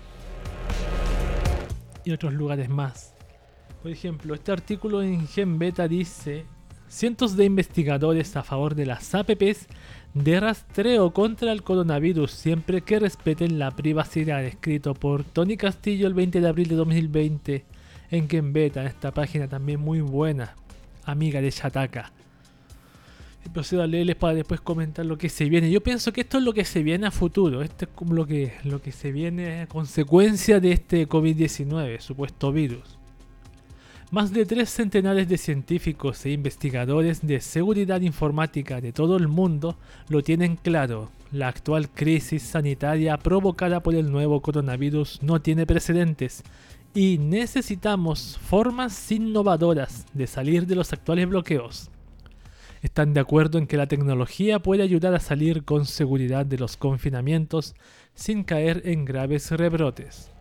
[2.03, 3.13] y otros lugares más.
[3.81, 6.45] Por ejemplo, este artículo en Gen Beta dice,
[6.87, 9.67] cientos de investigadores a favor de las APPs
[10.13, 16.13] de rastreo contra el coronavirus siempre que respeten la privacidad, escrito por Tony Castillo el
[16.13, 17.65] 20 de abril de 2020
[18.09, 20.55] en Gen Beta, esta página también muy buena,
[21.03, 22.11] amiga de Shataka.
[23.45, 25.69] Y procedo a leerles para después comentar lo que se viene.
[25.69, 27.61] Yo pienso que esto es lo que se viene a futuro.
[27.61, 32.51] Esto es como lo que, lo que se viene a consecuencia de este COVID-19, supuesto
[32.51, 32.97] virus.
[34.09, 39.77] Más de tres centenares de científicos e investigadores de seguridad informática de todo el mundo
[40.07, 41.11] lo tienen claro.
[41.33, 46.43] La actual crisis sanitaria provocada por el nuevo coronavirus no tiene precedentes
[46.97, 51.91] y necesitamos formas innovadoras de salir de los actuales bloqueos.
[52.81, 56.75] Están de acuerdo en que la tecnología puede ayudar a salir con seguridad de los
[56.75, 57.75] confinamientos
[58.15, 60.31] sin caer en graves rebrotes.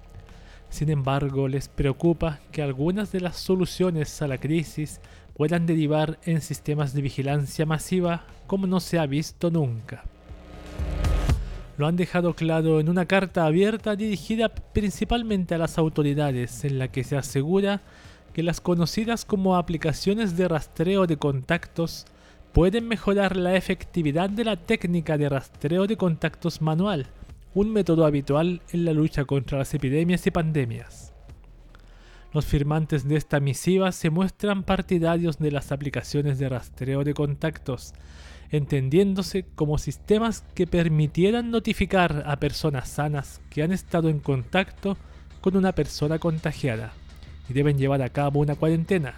[0.70, 5.02] Sin embargo, les preocupa que algunas de las soluciones a la crisis
[5.34, 10.04] puedan derivar en sistemas de vigilancia masiva como no se ha visto nunca.
[11.76, 16.88] Lo han dejado claro en una carta abierta dirigida principalmente a las autoridades en la
[16.88, 17.82] que se asegura
[18.32, 22.06] que las conocidas como aplicaciones de rastreo de contactos
[22.52, 27.06] pueden mejorar la efectividad de la técnica de rastreo de contactos manual,
[27.54, 31.12] un método habitual en la lucha contra las epidemias y pandemias.
[32.32, 37.94] Los firmantes de esta misiva se muestran partidarios de las aplicaciones de rastreo de contactos,
[38.50, 44.96] entendiéndose como sistemas que permitieran notificar a personas sanas que han estado en contacto
[45.40, 46.92] con una persona contagiada
[47.48, 49.14] y deben llevar a cabo una cuarentena.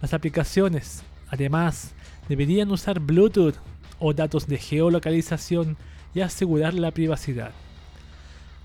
[0.00, 1.92] Las aplicaciones, además,
[2.28, 3.56] deberían usar Bluetooth
[3.98, 5.76] o datos de geolocalización
[6.14, 7.52] y asegurar la privacidad.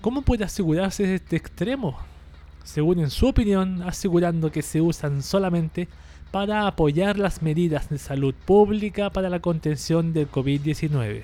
[0.00, 1.98] ¿Cómo puede asegurarse este extremo?
[2.64, 5.88] Según en su opinión, asegurando que se usan solamente
[6.30, 11.22] para apoyar las medidas de salud pública para la contención del COVID-19,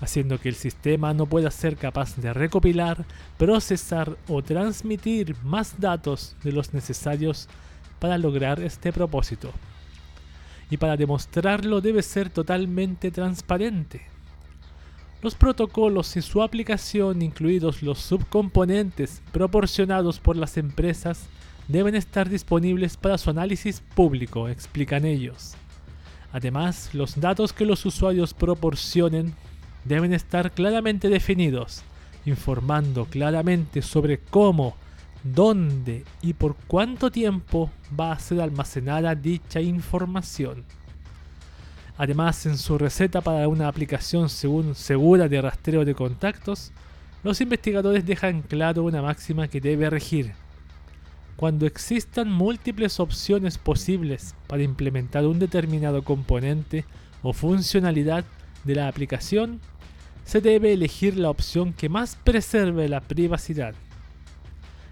[0.00, 3.04] haciendo que el sistema no pueda ser capaz de recopilar,
[3.38, 7.48] procesar o transmitir más datos de los necesarios
[7.98, 9.50] para lograr este propósito.
[10.70, 14.02] Y para demostrarlo debe ser totalmente transparente.
[15.22, 21.26] Los protocolos y su aplicación, incluidos los subcomponentes proporcionados por las empresas,
[21.68, 25.54] deben estar disponibles para su análisis público, explican ellos.
[26.32, 29.34] Además, los datos que los usuarios proporcionen
[29.84, 31.82] deben estar claramente definidos,
[32.24, 34.76] informando claramente sobre cómo,
[35.22, 40.64] dónde y por cuánto tiempo va a ser almacenada dicha información.
[41.96, 46.70] Además, en su receta para una aplicación segura de rastreo de contactos,
[47.24, 50.32] los investigadores dejan claro una máxima que debe regir.
[51.38, 56.84] Cuando existan múltiples opciones posibles para implementar un determinado componente
[57.22, 58.24] o funcionalidad
[58.64, 59.60] de la aplicación,
[60.24, 63.76] se debe elegir la opción que más preserve la privacidad.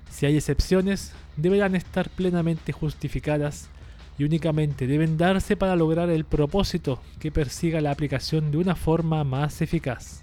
[0.08, 3.68] Si hay excepciones, deberán estar plenamente justificadas
[4.16, 9.24] y únicamente deben darse para lograr el propósito que persiga la aplicación de una forma
[9.24, 10.22] más eficaz.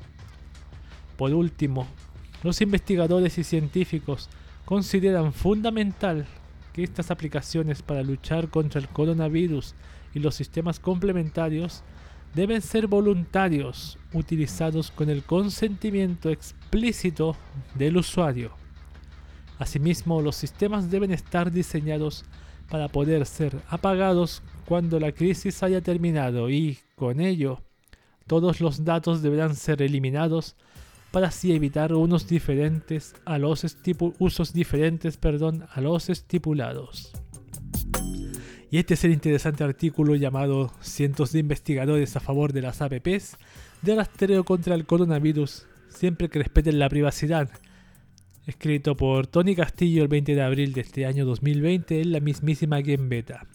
[1.17, 1.85] Por último,
[2.43, 4.29] los investigadores y científicos
[4.65, 6.25] consideran fundamental
[6.71, 9.75] que estas aplicaciones para luchar contra el coronavirus
[10.13, 11.83] y los sistemas complementarios
[12.33, 17.35] deben ser voluntarios, utilizados con el consentimiento explícito
[17.75, 18.51] del usuario.
[19.59, 22.25] Asimismo, los sistemas deben estar diseñados
[22.69, 27.61] para poder ser apagados cuando la crisis haya terminado y, con ello,
[28.25, 30.55] todos los datos deberán ser eliminados
[31.13, 33.63] para así evitar unos diferentes a los
[34.17, 37.11] usos diferentes perdón, a los estipulados.
[38.71, 43.37] Y este es el interesante artículo llamado Cientos de investigadores a favor de las APPs
[43.83, 47.47] de rastreo contra el coronavirus siempre que respeten la privacidad,
[48.47, 52.81] escrito por Tony Castillo el 20 de abril de este año 2020 en la mismísima
[52.81, 53.45] Game Beta.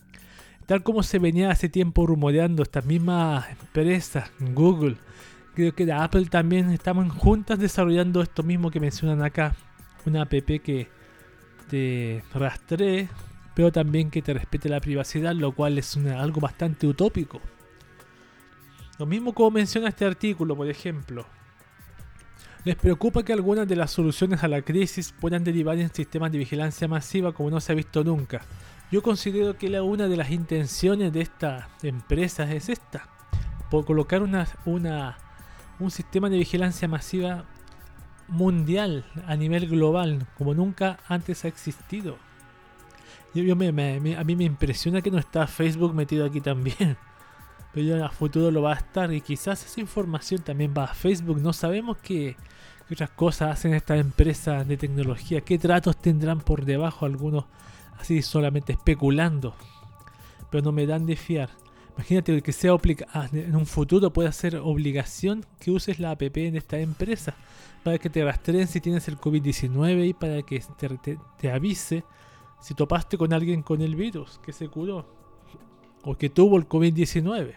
[0.67, 4.95] tal como se venía hace tiempo rumoreando estas mismas empresas, Google,
[5.59, 9.57] creo que de Apple también estaban juntas desarrollando esto mismo que mencionan acá,
[10.07, 10.89] una app que
[11.69, 13.09] te rastree,
[13.57, 17.41] pero también que te respete la privacidad, lo cual es algo bastante utópico.
[19.01, 21.27] Lo mismo como menciona este artículo, por ejemplo.
[22.65, 26.39] Les preocupa que algunas de las soluciones a la crisis puedan derivar en sistemas de
[26.39, 28.43] vigilancia masiva como no se ha visto nunca.
[28.93, 33.09] Yo considero que la, una de las intenciones de estas empresas es esta.
[33.71, 34.47] Por colocar una-
[35.81, 37.45] un sistema de vigilancia masiva
[38.29, 42.17] mundial a nivel global como nunca antes ha existido.
[43.35, 46.97] A mí me impresiona que no está Facebook metido aquí también.
[47.73, 50.95] Pero ya a futuro lo va a estar y quizás esa información también va a
[50.95, 51.41] Facebook.
[51.41, 52.37] No sabemos qué,
[52.87, 57.45] qué otras cosas hacen estas empresas de tecnología, qué tratos tendrán por debajo algunos
[57.99, 59.55] así solamente especulando.
[60.51, 61.51] Pero no me dan de fiar.
[61.99, 62.77] Imagínate que sea
[63.13, 67.35] ah, en un futuro pueda ser obligación que uses la app en esta empresa
[67.83, 72.05] para que te rastreen si tienes el COVID-19 y para que te, te- te avise
[72.61, 75.13] si topaste con alguien con el virus que se curó
[76.05, 77.55] o que tuvo el COVID-19.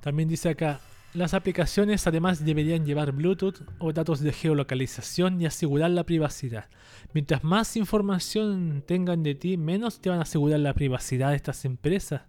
[0.00, 0.80] También dice acá,
[1.14, 6.68] las aplicaciones además deberían llevar Bluetooth o datos de geolocalización y asegurar la privacidad.
[7.14, 11.64] Mientras más información tengan de ti, menos te van a asegurar la privacidad de estas
[11.64, 12.22] empresas.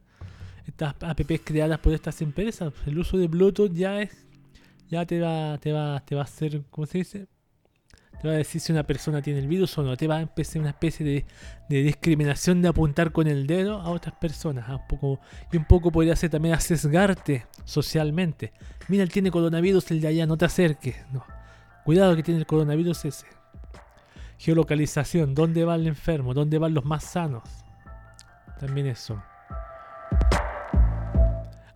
[0.67, 2.73] Estas apps creadas por estas empresas.
[2.85, 4.25] El uso de Bluetooth ya es
[4.89, 7.27] ya te va te va te va a hacer, ¿cómo se dice?
[8.21, 9.95] Te va a decir si una persona tiene el virus o no.
[9.95, 11.25] Te va a empezar una especie de,
[11.69, 14.65] de discriminación de apuntar con el dedo a otras personas.
[14.67, 15.19] ah, Un poco,
[15.51, 18.53] y un poco podría ser también a socialmente.
[18.87, 20.95] Mira, él tiene coronavirus, el de allá, no te acerques.
[21.11, 21.23] No.
[21.85, 23.27] Cuidado que tiene el coronavirus ese.
[24.39, 26.33] Geolocalización, ¿dónde va el enfermo?
[26.33, 27.43] ¿Dónde van los más sanos?
[28.59, 29.21] También eso.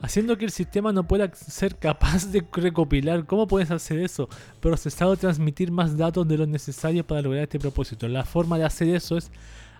[0.02, 4.28] Haciendo que el sistema no pueda ser capaz de recopilar, ¿cómo puedes hacer eso?
[4.60, 8.08] Procesar o transmitir más datos de lo necesario para lograr este propósito.
[8.08, 9.30] La forma de hacer eso es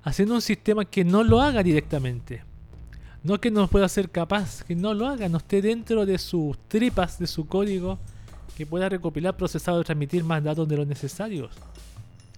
[0.03, 2.43] haciendo un sistema que no lo haga directamente.
[3.24, 6.57] No que no pueda ser capaz, que no lo haga, no esté dentro de sus
[6.67, 7.97] tripas, de su código,
[8.55, 11.51] que pueda recopilar, procesar o transmitir más datos de los necesarios.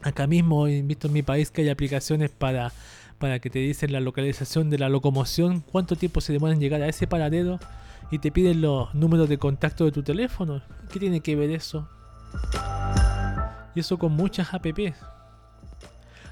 [0.02, 2.72] Acá mismo he visto en mi país que hay aplicaciones para,
[3.18, 6.82] para que te dicen la localización de la locomoción, cuánto tiempo se demora en llegar
[6.82, 7.60] a ese paradero
[8.12, 10.62] y te piden los números de contacto de tu teléfono.
[10.92, 11.88] ¿Qué tiene que ver eso?
[13.76, 14.94] Y eso con muchas apps.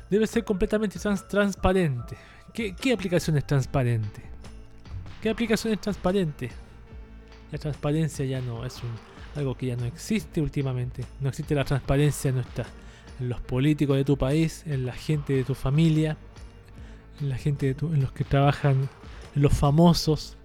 [0.09, 2.17] Debe ser completamente trans- transparente.
[2.53, 4.21] ¿Qué, ¿Qué aplicación es transparente?
[5.21, 6.51] ¿Qué aplicación es transparente?
[7.51, 8.79] La transparencia ya no es
[9.35, 11.05] algo que ya no existe últimamente.
[11.21, 12.65] No existe la transparencia en, nuestra,
[13.19, 16.17] en los políticos de tu país, en la gente de tu familia,
[17.21, 18.89] en la gente de tu- en los que trabajan,
[19.35, 20.37] en los famosos.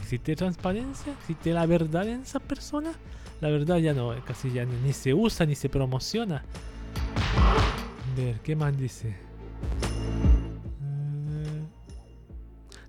[0.00, 1.12] ¿Existe transparencia?
[1.20, 2.96] ¿Existe la verdad en esas personas?
[3.40, 6.44] La verdad ya no, casi ya ni, ni se usa ni se promociona.
[7.26, 9.16] A ver, ¿qué más dice?
[10.80, 11.64] Mm,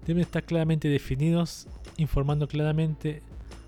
[0.05, 1.67] Deben estar claramente definidos,
[1.97, 3.21] informando claramente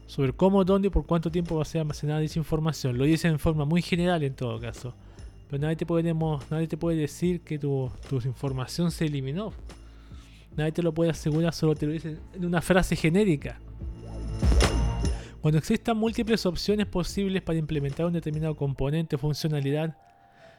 [0.08, 2.98] sobre cómo, dónde y por cuánto tiempo va a ser almacenada dicha información.
[2.98, 4.96] Lo dice en forma muy general en todo caso.
[5.50, 5.86] Pero nadie te,
[6.50, 9.54] nadie te puede decir que tu, tu información se eliminó.
[10.56, 13.60] Nadie te lo puede asegurar, solo te lo dicen en una frase genérica.
[15.42, 19.98] Cuando existan múltiples opciones posibles para implementar un determinado componente o funcionalidad,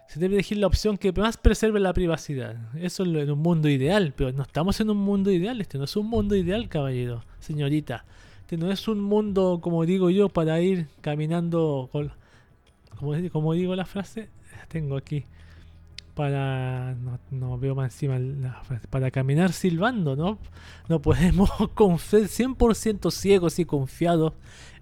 [0.08, 2.56] se debe elegir la opción que más preserve la privacidad.
[2.78, 5.60] Eso en un mundo ideal, pero no estamos en un mundo ideal.
[5.60, 8.04] Este no es un mundo ideal, caballero, señorita.
[8.40, 12.12] Este no es un mundo, como digo yo, para ir caminando con...
[13.32, 14.28] Como digo la frase,
[14.68, 15.24] tengo aquí.
[16.14, 16.94] Para...
[17.30, 18.18] No, veo más encima.
[18.90, 20.38] Para caminar silbando, ¿no?
[20.88, 24.32] No podemos confiar 100% ciegos y confiados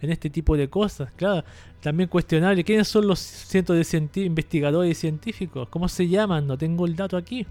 [0.00, 1.10] en este tipo de cosas.
[1.16, 1.44] Claro,
[1.80, 2.64] también cuestionable.
[2.64, 5.68] ¿Quiénes son los cientos de investigadores y científicos?
[5.68, 6.46] ¿Cómo se llaman?
[6.46, 7.46] No tengo el dato aquí.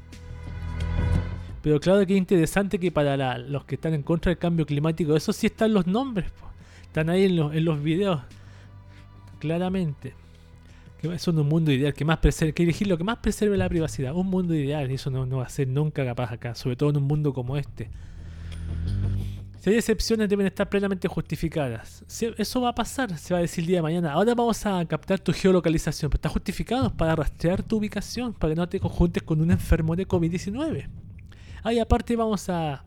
[1.61, 5.15] Pero claro que es interesante que para los que están en contra del cambio climático,
[5.15, 6.31] eso sí están los nombres.
[6.83, 8.21] Están ahí en los videos.
[9.39, 10.20] Claramente.
[11.01, 11.93] Que es un mundo ideal.
[11.93, 14.15] Que más preserve, que elegir lo que más preserve la privacidad.
[14.15, 14.91] Un mundo ideal.
[14.91, 16.55] Y eso no, no va a ser nunca capaz acá.
[16.55, 17.89] Sobre todo en un mundo como este.
[19.61, 22.03] Si hay excepciones deben estar plenamente justificadas.
[22.37, 24.11] Eso va a pasar, se va a decir el día de mañana.
[24.13, 28.59] Ahora vamos a captar tu geolocalización, pero está justificado para rastrear tu ubicación, para que
[28.59, 30.87] no te conjuntes con un enfermo de COVID-19.
[31.61, 32.83] Ah, y aparte vamos a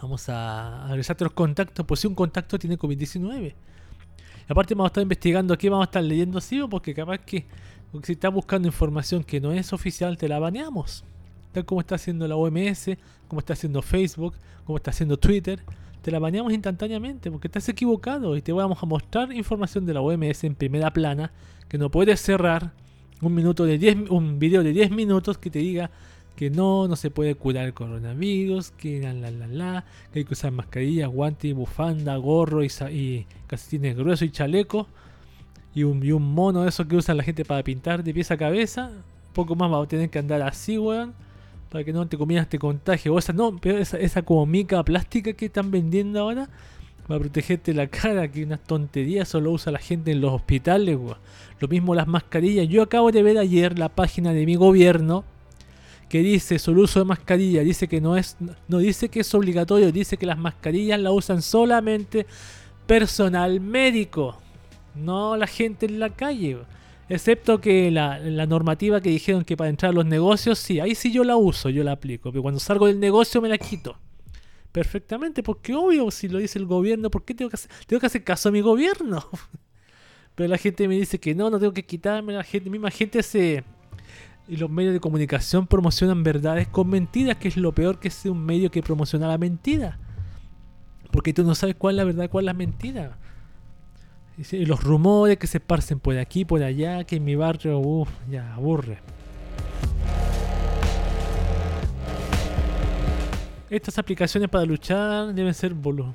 [0.00, 3.54] vamos a revisarte los contactos, por si un contacto tiene COVID-19.
[4.52, 7.46] Aparte vamos a estar investigando aquí, vamos a estar leyendo así, porque capaz que
[8.02, 11.04] si estás buscando información que no es oficial, te la baneamos.
[11.52, 12.90] Tal como está haciendo la OMS
[13.28, 14.34] como está haciendo Facebook,
[14.66, 15.62] como está haciendo Twitter.
[16.02, 20.02] Te la baneamos instantáneamente porque estás equivocado y te vamos a mostrar información de la
[20.02, 21.32] OMS en primera plana
[21.70, 22.72] que no puedes cerrar
[23.22, 25.90] un minuto de 10 un video de 10 minutos que te diga
[26.36, 30.24] que no, no se puede curar el coronavirus, que la la la la, que hay
[30.24, 34.88] que usar mascarilla, guante, bufanda, gorro y, y calcetines gruesos y chaleco.
[35.74, 38.30] Y un, y un mono de esos que usa la gente para pintar de pies
[38.30, 38.90] a cabeza.
[39.32, 41.14] Poco más va a tener que andar así, weón.
[41.70, 43.14] Para que no te comidas te contagio.
[43.14, 46.48] O esa no, pero esa, esa como mica plástica que están vendiendo ahora.
[47.06, 51.16] Para protegerte la cara, que unas tonterías solo usa la gente en los hospitales, weón.
[51.58, 52.68] Lo mismo las mascarillas.
[52.68, 55.24] Yo acabo de ver ayer la página de mi gobierno
[56.12, 58.36] que dice sobre el uso de mascarilla, dice que no es,
[58.68, 62.26] no dice que es obligatorio, dice que las mascarillas la usan solamente
[62.86, 64.38] personal médico,
[64.94, 66.58] no la gente en la calle.
[67.08, 70.94] Excepto que la, la normativa que dijeron que para entrar a los negocios, sí, ahí
[70.94, 73.96] sí yo la uso, yo la aplico, pero cuando salgo del negocio me la quito.
[74.70, 78.06] Perfectamente, porque obvio, si lo dice el gobierno, ¿por qué tengo que hacer, tengo que
[78.08, 79.26] hacer caso a mi gobierno?
[80.34, 83.22] Pero la gente me dice que no, no tengo que quitarme, la gente, misma gente
[83.22, 83.64] se,
[84.52, 88.26] y los medios de comunicación promocionan verdades con mentiras, que es lo peor que es
[88.26, 89.98] un medio que promociona la mentira.
[91.10, 93.16] Porque tú no sabes cuál es la verdad, cuál es la mentira.
[94.50, 98.10] Y los rumores que se esparcen por aquí, por allá, que en mi barrio, uff,
[98.30, 98.98] ya aburre.
[103.70, 106.14] Estas aplicaciones para luchar deben ser volu-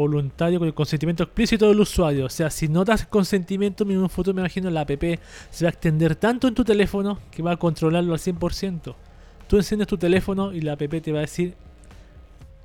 [0.00, 2.24] voluntario con el consentimiento explícito del usuario.
[2.24, 5.02] O sea, si no das consentimiento, en un futuro me imagino la app
[5.50, 8.94] se va a extender tanto en tu teléfono que va a controlarlo al 100%.
[9.46, 11.54] Tú enciendes tu teléfono y la app te va a decir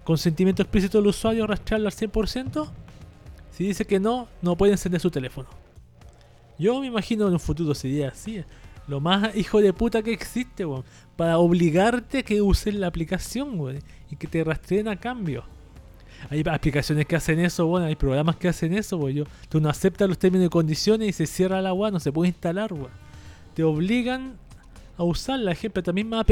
[0.05, 2.69] consentimiento explícito del usuario, rastrearlo al 100%.
[3.51, 5.49] Si dice que no, no puede encender su teléfono.
[6.57, 8.43] Yo me imagino en un futuro sería así.
[8.87, 10.85] Lo más hijo de puta que existe, weón.
[11.17, 13.79] Para obligarte a que uses la aplicación, weón.
[14.09, 15.43] Y que te rastreen a cambio.
[16.29, 19.15] Hay aplicaciones que hacen eso, bueno, hay programas que hacen eso, weón.
[19.15, 22.11] Yo, tú no aceptas los términos y condiciones y se cierra la weón, no se
[22.11, 22.71] puede instalar.
[23.53, 24.37] Te obligan
[24.97, 26.29] a usar la ejemplo, esta misma app,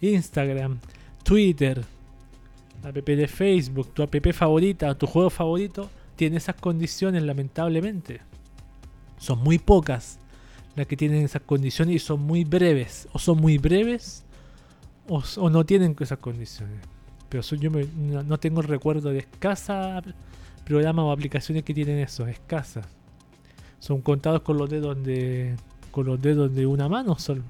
[0.00, 0.78] Instagram,
[1.22, 1.84] Twitter,
[2.82, 8.20] app de Facebook, tu app favorita, tu juego favorito, tiene esas condiciones, lamentablemente.
[9.18, 10.18] Son muy pocas
[10.74, 13.08] las que tienen esas condiciones y son muy breves.
[13.12, 14.24] O son muy breves
[15.08, 16.91] o, o no tienen esas condiciones.
[17.32, 20.04] Pero yo no, tengo el recuerdo de escasas
[20.66, 22.86] programas o aplicaciones que tienen eso, escasas.
[23.78, 25.56] Son contados con los dedos de
[25.90, 27.42] con los dedos de una mano, son,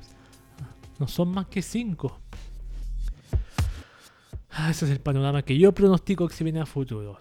[1.01, 2.21] no son más que cinco.
[4.51, 7.19] Ah, ese es el panorama que yo pronostico que se viene a futuro.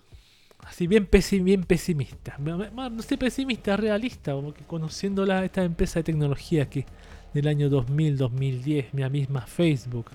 [0.60, 2.38] Así bien, pesi- bien pesimista.
[2.40, 6.86] No sé pesimista, realista, como que conociendo la, esta empresa de tecnología que
[7.34, 10.12] del año 2000, 2010, la misma Facebook.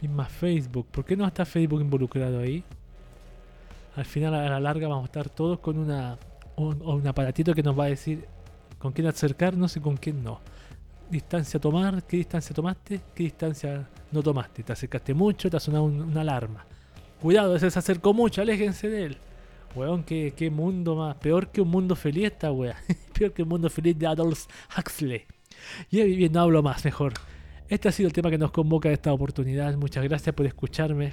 [0.00, 0.86] Misma Facebook.
[0.90, 2.64] ¿Por qué no está Facebook involucrado ahí?
[3.96, 6.16] Al final, a la larga, vamos a estar todos con una
[6.56, 8.24] un, aparatito que nos va a decir
[8.78, 10.40] con quién acercarnos y con quién no.
[11.10, 14.62] Distancia tomar, qué distancia tomaste, qué distancia no tomaste.
[14.62, 16.64] Te acercaste mucho, te ha sonado un- una alarma.
[17.20, 19.16] Cuidado, ese se acercó mucho, aléjense de él.
[19.74, 21.16] Weón, qué, qué mundo más.
[21.16, 22.76] Peor que un mundo feliz esta wea.
[23.18, 24.46] Peor que un mundo feliz de Adolf
[24.76, 25.24] Huxley.
[25.90, 27.12] Y bien, no hablo más, mejor.
[27.70, 29.76] Este ha sido el tema que nos convoca a esta oportunidad.
[29.76, 31.12] Muchas gracias por escucharme.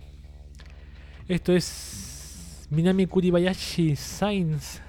[1.27, 4.79] Esto es Minami Kuribayashi Science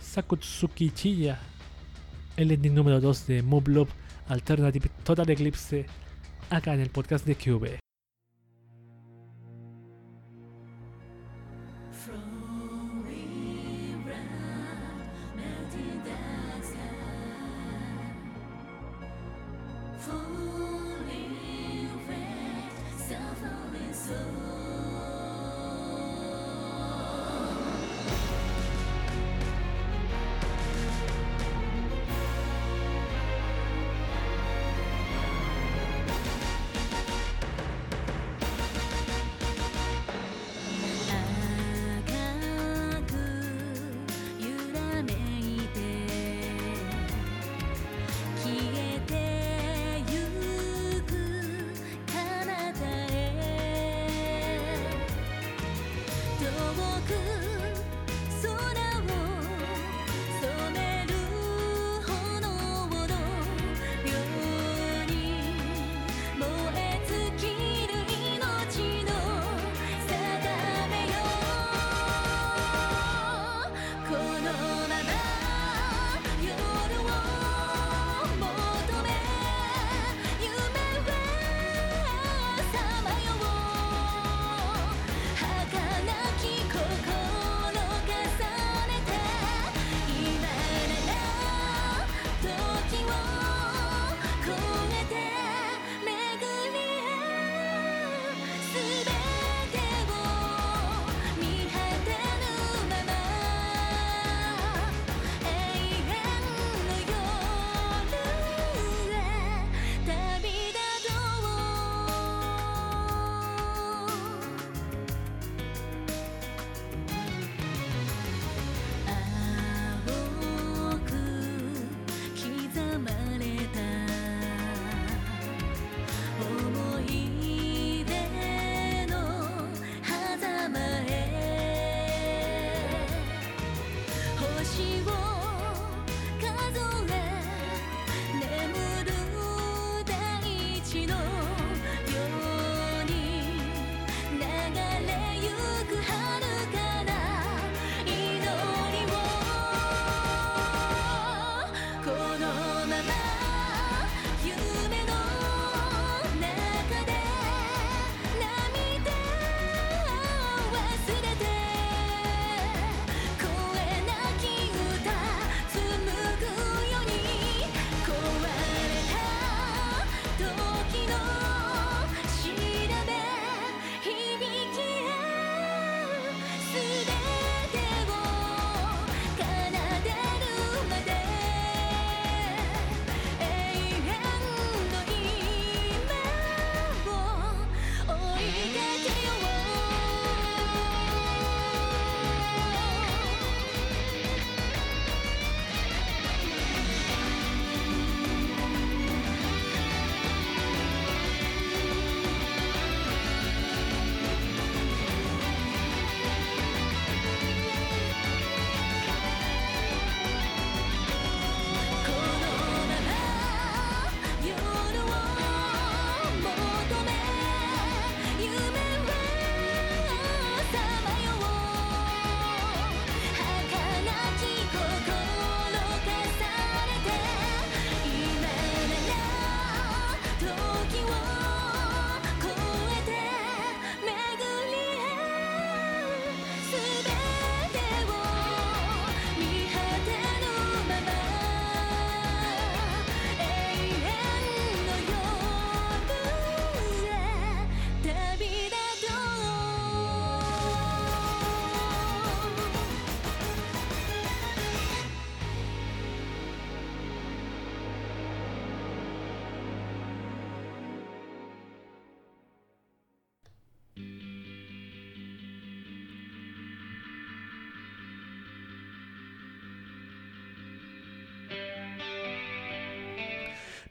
[0.00, 1.38] Sakutsuki Chiya.
[2.36, 3.88] El ending número 2 de Moblop
[4.26, 5.86] Alternative Total Eclipse.
[6.50, 7.83] Acá en el podcast de QB.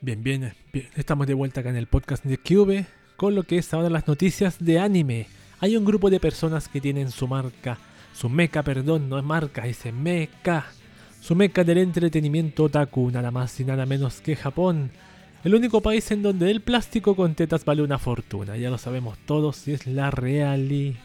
[0.03, 0.89] Bien, bien, bien.
[0.97, 2.85] Estamos de vuelta acá en el podcast de Cube
[3.15, 5.27] con lo que es ahora las noticias de anime.
[5.61, 7.77] Hay un grupo de personas que tienen su marca,
[8.13, 10.65] su meca, perdón, no es marca, dice meca.
[11.21, 14.91] Su meca del entretenimiento otaku, nada más y nada menos que Japón.
[15.45, 19.17] El único país en donde el plástico con tetas vale una fortuna, ya lo sabemos
[19.19, 20.97] todos, y es la reali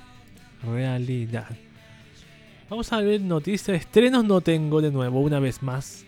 [0.64, 1.57] realidad.
[2.68, 6.05] Vamos a ver noticias, estrenos no tengo de nuevo, una vez más.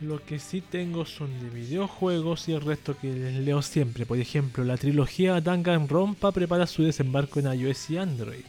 [0.00, 4.06] Lo que sí tengo son de videojuegos y el resto que les leo siempre.
[4.06, 8.44] Por ejemplo, la trilogía Danganronpa prepara su desembarco en iOS y Android.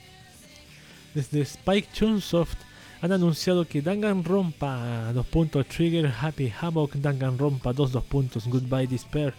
[1.15, 2.57] Desde Spike Chunsoft
[3.01, 5.25] han anunciado que Danganronpa 2.
[5.67, 7.93] Trigger Happy Havoc, Danganronpa 2.
[7.93, 8.47] 2.
[8.47, 9.33] Goodbye Despair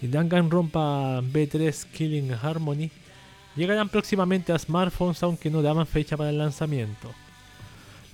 [0.00, 2.90] y Danganronpa B3 Killing Harmony
[3.54, 7.12] llegarán próximamente a smartphones aunque no daban fecha para el lanzamiento.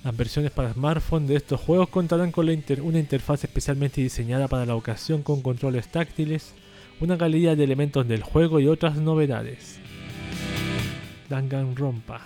[0.01, 4.75] Las versiones para smartphone de estos juegos contarán con una interfaz especialmente diseñada para la
[4.75, 6.53] ocasión con controles táctiles,
[7.01, 9.77] una galería de elementos del juego y otras novedades.
[11.27, 12.21] Danganronpa.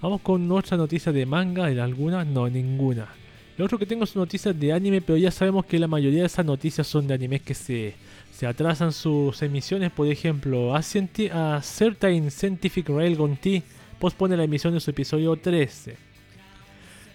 [0.00, 2.24] Vamos con otra noticia de manga, ¿y alguna?
[2.24, 3.08] No, ninguna.
[3.58, 6.26] Lo otro que tengo son noticias de anime, pero ya sabemos que la mayoría de
[6.26, 7.94] esas noticias son de animes que se,
[8.32, 9.92] se atrasan sus emisiones.
[9.92, 13.62] Por ejemplo, a, a Certain Scientific Railgun T
[13.98, 16.05] pospone la emisión de su episodio 13.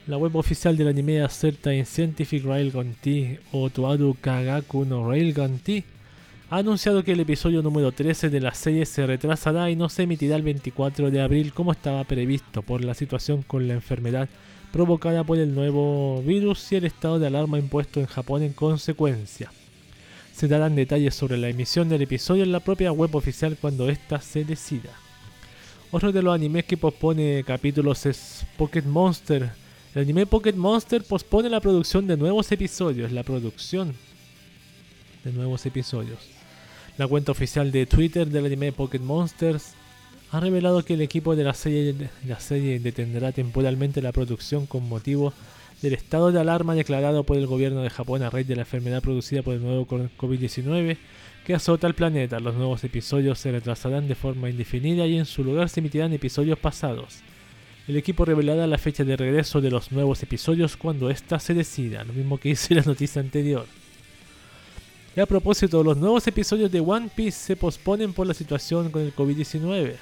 [0.08, 5.60] La web oficial del anime acerta en Scientific Railgun T o Toaru Kagaku no Railgun
[5.60, 5.84] T
[6.50, 10.04] ha anunciado que el episodio número 13 de la serie se retrasará y no se
[10.04, 14.28] emitirá el 24 de abril como estaba previsto por la situación con la enfermedad
[14.74, 19.52] provocada por el nuevo virus y el estado de alarma impuesto en Japón en consecuencia.
[20.34, 24.20] Se darán detalles sobre la emisión del episodio en la propia web oficial cuando ésta
[24.20, 24.90] se decida.
[25.92, 29.61] Otro de los animes que pospone capítulos es Pocket Monster
[29.94, 33.12] el anime Pocket Monster pospone la producción de nuevos episodios.
[33.12, 33.94] La producción
[35.24, 36.20] de nuevos episodios.
[36.98, 39.74] La cuenta oficial de Twitter del anime Pocket Monsters
[40.32, 44.88] ha revelado que el equipo de la serie, la serie detendrá temporalmente la producción con
[44.88, 45.34] motivo
[45.82, 49.02] del estado de alarma declarado por el gobierno de Japón a raíz de la enfermedad
[49.02, 50.98] producida por el nuevo COVID-19
[51.46, 52.40] que azota al planeta.
[52.40, 56.60] Los nuevos episodios se retrasarán de forma indefinida y en su lugar se emitirán episodios
[56.60, 57.24] pasados.
[57.88, 62.04] El equipo revelará la fecha de regreso de los nuevos episodios cuando ésta se decida,
[62.04, 63.66] lo mismo que hice en la noticia anterior.
[65.16, 69.02] Y a propósito, los nuevos episodios de One Piece se posponen por la situación con
[69.02, 69.96] el COVID-19.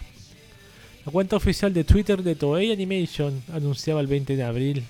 [1.06, 4.84] La cuenta oficial de Twitter de Toei Animation anunciaba el 20 de abril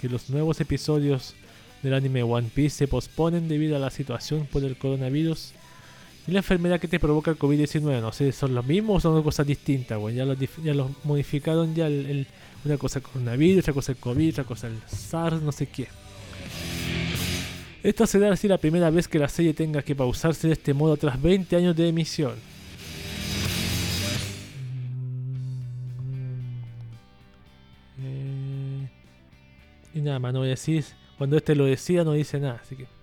[0.00, 1.34] que los nuevos episodios
[1.82, 5.52] del anime One Piece se posponen debido a la situación por el coronavirus
[6.26, 8.00] y la enfermedad que te provoca el COVID-19.
[8.00, 10.00] No sé, ¿son los mismos o son cosas distintas?
[10.14, 12.26] Ya los, ya los modificaron ya el,
[12.64, 15.88] una cosa el coronavirus, otra cosa el COVID, otra cosa el SARS, no sé qué.
[17.82, 20.96] Esta será así la primera vez que la serie tenga que pausarse de este modo
[20.96, 22.32] tras 20 años de emisión.
[25.98, 26.54] Mm,
[27.98, 28.88] eh,
[29.92, 30.82] y nada más, no voy a decir.
[31.18, 32.93] Cuando este lo decía, no dice nada, así que.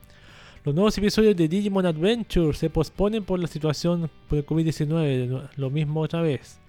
[0.63, 5.69] Los nuevos episodios de Digimon Adventure se posponen por la situación por el COVID-19, lo
[5.71, 6.59] mismo otra vez.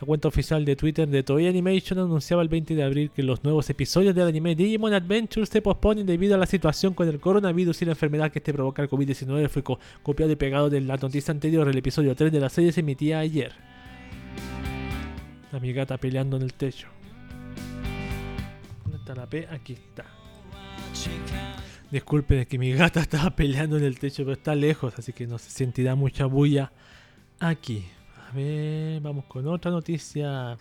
[0.00, 3.44] La cuenta oficial de Twitter de Toei Animation anunciaba el 20 de abril que los
[3.44, 7.82] nuevos episodios del anime Digimon Adventure se posponen debido a la situación con el coronavirus
[7.82, 9.48] y la enfermedad que este provoca el COVID-19.
[9.48, 9.62] Fue
[10.02, 11.68] copiado y pegado de la noticia anterior.
[11.68, 13.52] El episodio 3 de la serie se emitía ayer.
[15.52, 16.88] La gata peleando en el techo.
[18.82, 19.46] ¿Dónde está la P?
[19.48, 20.04] Aquí está.
[21.90, 25.26] Disculpen, es que mi gata estaba peleando en el techo, pero está lejos, así que
[25.26, 26.72] no se sentirá mucha bulla
[27.40, 27.84] aquí.
[28.28, 30.58] A ver, vamos con otra noticia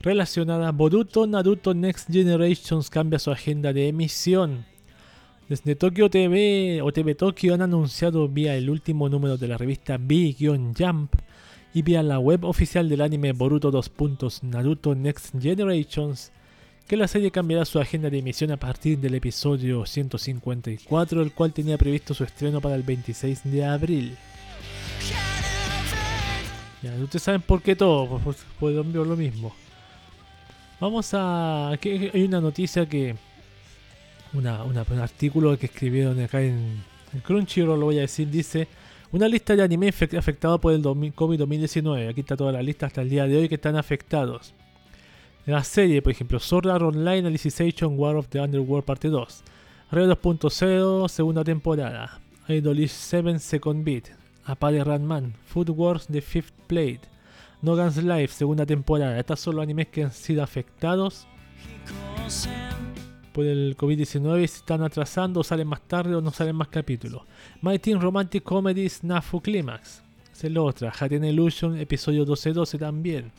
[0.00, 0.70] relacionada.
[0.70, 4.64] Boruto Naruto Next Generations cambia su agenda de emisión.
[5.48, 9.98] Desde Tokyo TV o TV Tokyo han anunciado vía el último número de la revista
[9.98, 11.14] B-Jump
[11.74, 14.44] y vía la web oficial del anime Boruto 2.
[14.44, 16.32] Naruto Next Generations
[16.86, 21.52] que la serie cambiará su agenda de emisión a partir del episodio 154, el cual
[21.52, 24.16] tenía previsto su estreno para el 26 de abril.
[26.82, 29.54] Ya, ustedes saben por qué todo, pues, pues lo mismo.
[30.78, 31.70] Vamos a...
[31.70, 33.16] Aquí hay una noticia que...
[34.34, 36.82] Una, un artículo que escribieron acá en,
[37.12, 38.68] en Crunchyroll, lo voy a decir, dice...
[39.12, 42.10] Una lista de anime afectados por el COVID-2019.
[42.10, 44.54] Aquí está toda la lista hasta el día de hoy que están afectados.
[45.46, 49.44] La serie, por ejemplo, Sword Art Online Alicization War of the Underworld Parte 2.
[49.90, 52.20] Red 2.0, segunda temporada.
[52.48, 54.08] Idolish 7 Second Beat.
[54.44, 55.34] Apare Ranman.
[55.46, 57.00] Food Wars The Fifth Plate.
[57.62, 59.18] No Guns Life, segunda temporada.
[59.18, 61.26] Estos son los animes que han sido afectados
[63.34, 67.22] por el COVID-19 se están atrasando, salen más tarde o no salen más capítulos.
[67.60, 70.02] My Teen Romantic Comedy Snafu Climax.
[70.32, 70.92] Es la otra.
[70.98, 73.32] Haten Illusion, episodio 12-12 también.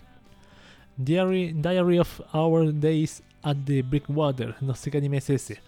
[0.97, 4.55] Diary, Diary of Our Days at the Brickwater.
[4.61, 5.61] No sé qué anime es ese.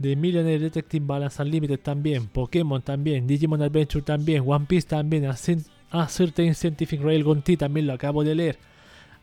[0.00, 2.26] The Millionaire Detective Balance Unlimited también.
[2.26, 3.26] Pokémon también.
[3.26, 4.42] Digimon Adventure también.
[4.46, 5.26] One Piece también.
[5.26, 8.58] A, Certain Scientific Railgun T también lo acabo de leer.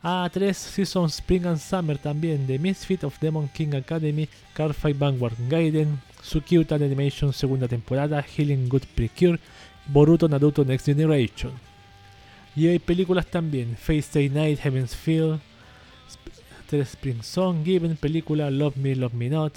[0.02, 2.46] A3 Seasons Spring and Summer también.
[2.46, 4.28] The Misfit of Demon King Academy.
[4.54, 6.00] Cardfight Vanguard Gaiden.
[6.22, 8.22] Sukyuta Animation segunda temporada.
[8.22, 9.38] Healing Good Precure.
[9.86, 11.71] Boruto Naruto Next Generation.
[12.54, 13.76] Y hay películas también.
[13.76, 15.40] Face Day Night, Heaven's Feel.
[16.68, 19.52] The Spring Song, Given, película Love Me, Love Me Not.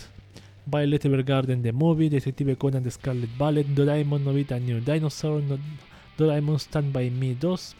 [0.65, 5.59] Violet Evergarden, The Movie, Detective Conan, The Scarlet Ballet, Doraemon, Novita, New Dinosaur, no-
[6.17, 7.75] Doraemon Stand By Me 2,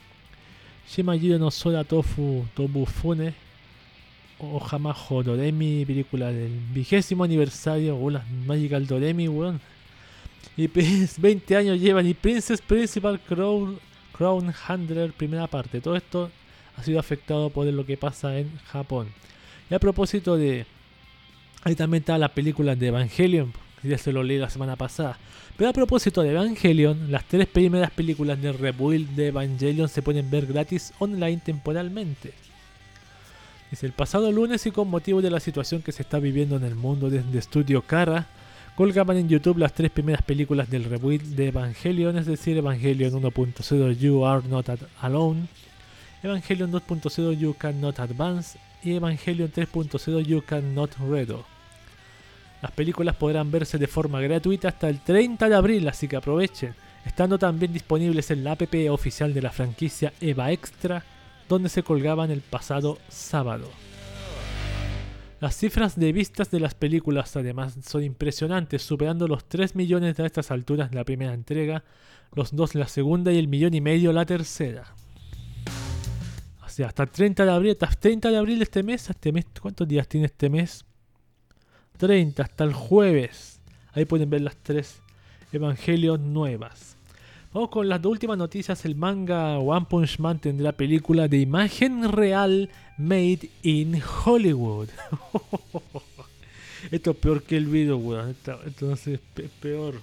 [0.88, 3.34] Shimajiro no Sora Tofu Tobu Fune,
[4.40, 8.12] Doremi, película del vigésimo aniversario, o
[8.46, 9.60] Magical Doremi, weón.
[10.56, 13.80] Y pues 20 años llevan, y Princess Principal Crown,
[14.18, 15.82] Crown Handler, primera parte.
[15.82, 16.32] Todo esto
[16.78, 19.08] ha sido afectado por lo que pasa en Japón.
[19.70, 20.66] Y a propósito de.
[21.64, 23.52] Ahí también está la película de Evangelion,
[23.82, 25.18] ya se lo leí la semana pasada.
[25.58, 30.30] Pero a propósito de Evangelion, las tres primeras películas del rebuild de Evangelion se pueden
[30.30, 32.34] ver gratis online temporalmente.
[33.72, 36.64] Dice el pasado lunes y con motivo de la situación que se está viviendo en
[36.66, 38.28] el mundo desde Studio Kara,
[38.76, 43.98] colgaban en YouTube las tres primeras películas del rebuild de Evangelion, es decir, Evangelion 1.0
[43.98, 44.70] You Are Not
[45.02, 45.48] Alone,
[46.22, 51.46] Evangelion 2.0 You Cannot Advance y Evangelion 3.0 You Cannot Redo.
[52.62, 56.74] Las películas podrán verse de forma gratuita hasta el 30 de abril, así que aprovechen,
[57.06, 61.04] estando también disponibles en la app oficial de la franquicia Eva Extra,
[61.48, 63.70] donde se colgaban el pasado sábado.
[65.46, 70.26] Las cifras de vistas de las películas además son impresionantes, superando los 3 millones a
[70.26, 71.84] estas alturas la primera entrega,
[72.34, 74.96] los 2 la segunda y el millón y medio la tercera.
[76.64, 79.46] Hasta el 30 de abril, hasta el 30 de abril de este mes, este mes,
[79.62, 80.84] ¿cuántos días tiene este mes?
[81.98, 83.62] 30, hasta el jueves.
[83.94, 85.00] Ahí pueden ver las tres
[85.52, 86.95] Evangelion nuevas.
[87.56, 88.84] Vamos con las últimas noticias.
[88.84, 94.90] El manga One Punch Man tendrá película de imagen real made in Hollywood.
[96.92, 98.36] Esto es peor que el video, weón.
[98.66, 100.02] Entonces, pe- peor.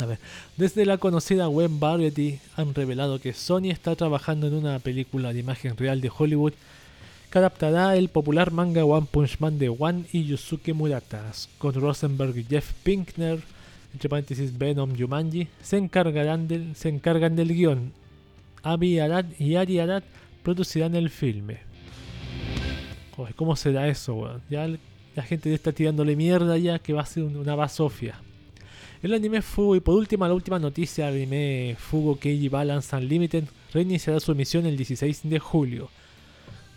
[0.00, 0.18] A ver,
[0.56, 5.38] desde la conocida web Variety han revelado que Sony está trabajando en una película de
[5.38, 6.54] imagen real de Hollywood
[7.30, 11.32] que adaptará el popular manga One Punch Man de One y Yusuke Murata.
[11.32, 13.38] Scott Rosenberg y Jeff Pinkner,
[13.94, 17.92] entre paréntesis Venom Yumanji, se encargarán del, se encargan del guion.
[18.62, 20.02] Abi Arad y Ari Arad
[20.42, 21.58] producirán el filme.
[23.36, 24.42] ¿cómo será eso, weón?
[24.50, 24.68] Ya
[25.14, 28.20] la gente ya está tirándole mierda ya que va a ser un- una basofia.
[29.02, 33.44] El anime Fugo, y por última, la última noticia, el anime Fugo Keiji Balance Unlimited
[33.72, 35.90] reiniciará su emisión el 16 de julio.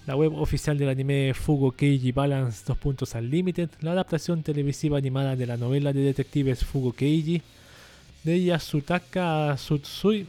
[0.07, 5.35] La web oficial del anime Fugo Keiji Balance 2 puntos Unlimited, la adaptación televisiva animada
[5.35, 7.41] de la novela de detectives Fugo Keiji
[8.23, 10.25] de Yasutaka Tsutsui,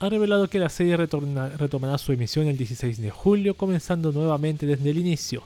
[0.00, 4.66] ha revelado que la serie retorna- retomará su emisión el 16 de julio, comenzando nuevamente
[4.66, 5.44] desde el inicio.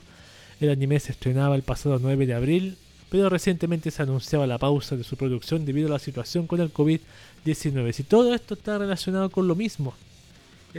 [0.59, 2.77] El anime se estrenaba el pasado 9 de abril,
[3.11, 6.73] pero recientemente se anunciaba la pausa de su producción debido a la situación con el
[6.73, 7.91] COVID-19.
[7.91, 9.93] Si todo esto está relacionado con lo mismo,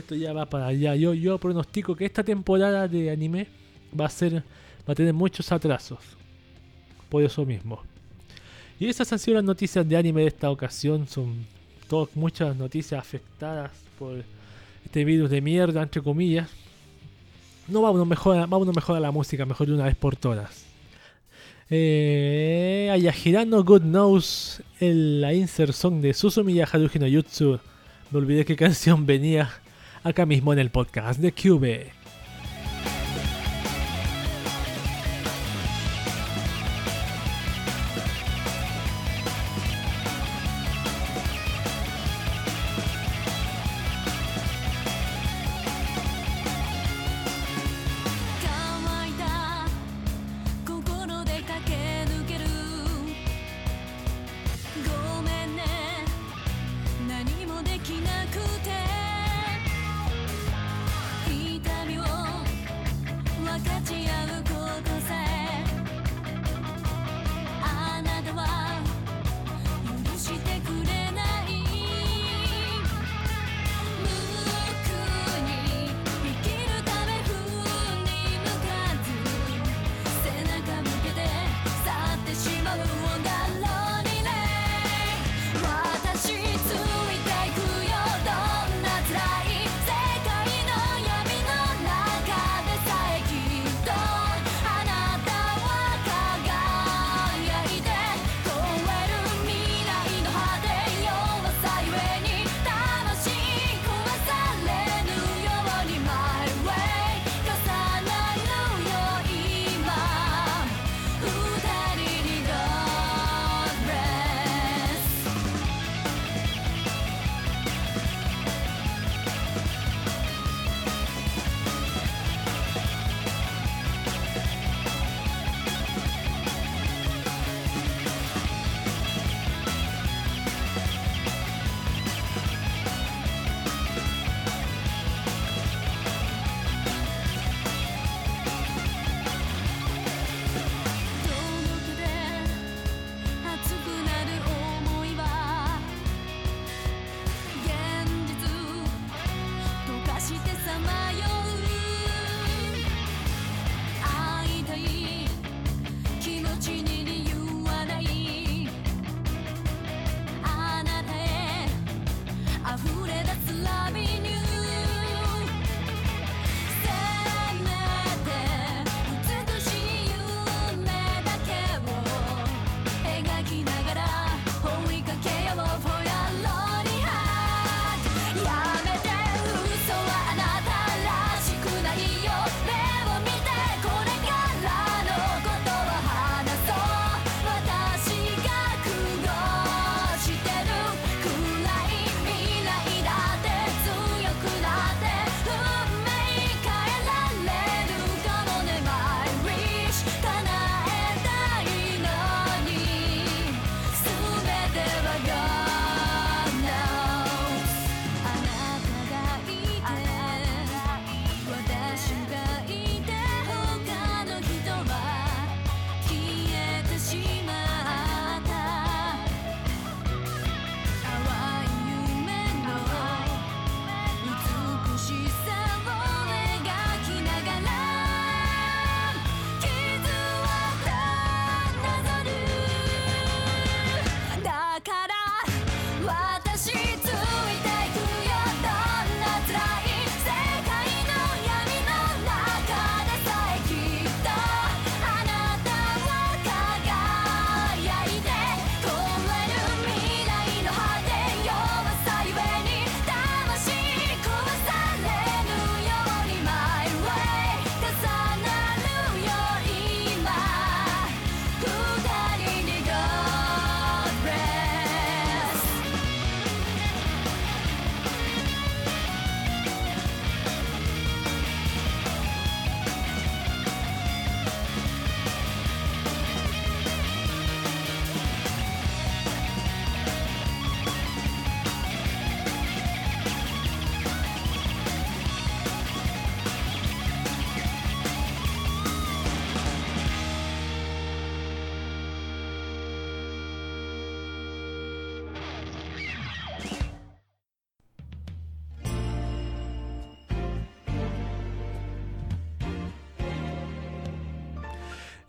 [0.01, 0.95] esto ya va para allá.
[0.95, 3.47] Yo, yo pronostico que esta temporada de anime
[3.99, 4.35] va a ser,
[4.89, 5.99] va a tener muchos atrasos.
[7.09, 7.83] Por eso mismo.
[8.79, 11.07] Y esas han sido las noticias de anime de esta ocasión.
[11.07, 11.47] Son
[11.89, 14.23] todas muchas noticias afectadas por
[14.85, 16.49] este virus de mierda, entre comillas.
[17.69, 20.67] No vámonos mejor, vámonos mejor a la música, mejor de una vez por todas.
[21.69, 27.59] Eh, Ayahirano God Knows, el, la insert song de Susumi Haruhi no Jutsu.
[28.13, 29.51] No olvidé qué canción venía
[30.07, 31.96] acá mismo en el podcast de Cube.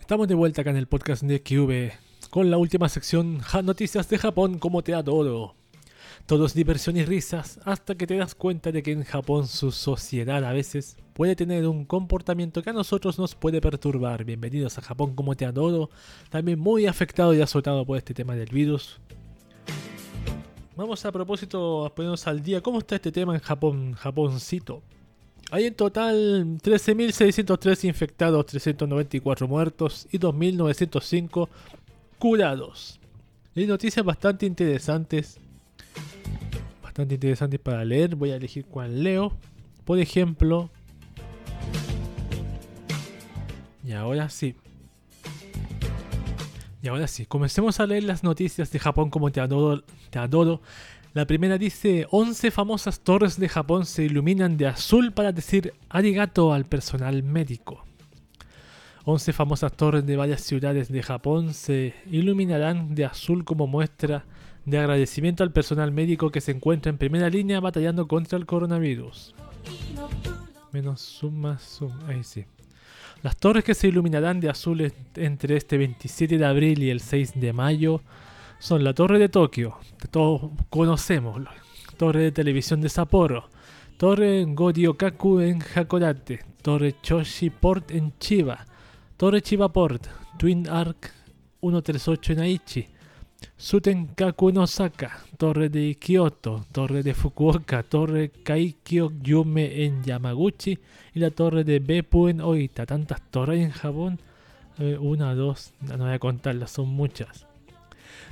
[0.07, 4.17] Estamos de vuelta acá en el podcast de QV con la última sección Noticias de
[4.17, 5.55] Japón como te adoro.
[6.25, 9.73] Todo es diversión y risas hasta que te das cuenta de que en Japón su
[9.73, 14.23] sociedad a veces puede tener un comportamiento que a nosotros nos puede perturbar.
[14.23, 15.89] Bienvenidos a Japón como te adoro,
[16.29, 19.01] también muy afectado y azotado por este tema del virus.
[20.77, 22.61] Vamos a propósito a ponernos al día.
[22.61, 24.83] ¿Cómo está este tema en Japón, Japoncito?
[25.49, 31.47] Hay en total 13.603 infectados, 394 muertos y 2.905
[32.19, 32.99] curados.
[33.55, 35.39] Hay noticias bastante interesantes.
[36.83, 38.15] Bastante interesantes para leer.
[38.15, 39.37] Voy a elegir cuál leo.
[39.85, 40.69] Por ejemplo.
[43.85, 44.55] Y ahora sí.
[46.83, 49.83] Y ahora sí, comencemos a leer las noticias de Japón como te adoro.
[50.09, 50.61] Te adoro.
[51.17, 56.53] La primera dice, 11 famosas torres de Japón se iluminan de azul para decir arigato
[56.53, 57.83] al personal médico.
[59.03, 64.25] 11 famosas torres de varias ciudades de Japón se iluminarán de azul como muestra
[64.65, 69.33] de agradecimiento al personal médico que se encuentra en primera línea batallando contra el coronavirus.
[70.71, 72.45] Menos suma, suma, ahí sí.
[73.23, 76.99] Las torres que se iluminarán de azul en- entre este 27 de abril y el
[76.99, 78.01] 6 de mayo
[78.59, 81.41] son la Torre de Tokio, que todos conocemos,
[81.97, 83.49] Torre de Televisión de Sapporo,
[83.97, 88.65] Torre Goryokaku en Hakodate, Torre Choshi Port en Chiba,
[89.17, 90.07] Torre Chiba Port,
[90.37, 91.11] Twin Arc
[91.61, 92.87] 138 en Aichi,
[93.55, 100.77] Sutenkaku en Osaka, Torre de Kyoto, Torre de Fukuoka, Torre Kaikyo Yume en Yamaguchi
[101.13, 102.85] y la Torre de Beppu en Oita.
[102.85, 104.19] Tantas torres en Japón.
[104.79, 107.46] Eh, una, dos, no voy a contarlas, son muchas.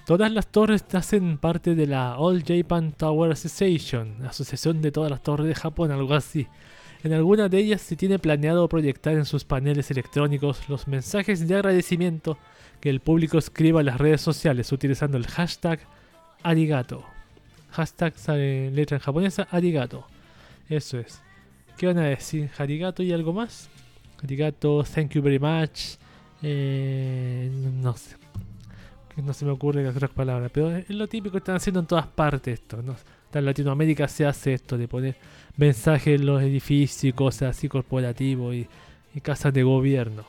[0.06, 5.24] Todas las torres hacen parte de la All Japan Tower Association, asociación de todas las
[5.24, 6.48] torres de Japón, algo así.
[7.04, 11.56] En alguna de ellas se tiene planeado proyectar en sus paneles electrónicos los mensajes de
[11.56, 12.38] agradecimiento
[12.80, 15.80] que el público escriba en las redes sociales utilizando el hashtag
[16.44, 17.06] arigato.
[17.72, 20.08] Hashtag sale en letra en japonesa arigato.
[20.70, 21.22] Eso es.
[21.78, 22.50] ¿Qué van a decir?
[22.58, 23.70] ¿Arigato y algo más?
[24.24, 25.98] Arigato, thank you very much.
[26.42, 27.52] Eh,
[27.82, 28.25] no sé.
[29.18, 30.52] No se me ocurre las otras palabras.
[30.54, 32.82] Pero es lo típico que están haciendo en todas partes esto.
[32.82, 32.96] ¿no?
[33.34, 35.16] En Latinoamérica se hace esto de poner
[35.58, 38.68] mensajes en los edificios y cosas así corporativos y,
[39.14, 40.24] y casas de gobierno.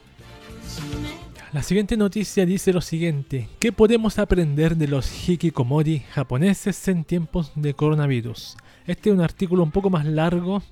[1.53, 3.49] La siguiente noticia dice lo siguiente.
[3.59, 8.57] ¿Qué podemos aprender de los hikikomori japoneses en tiempos de coronavirus?
[8.87, 10.63] Este es un artículo un poco más largo.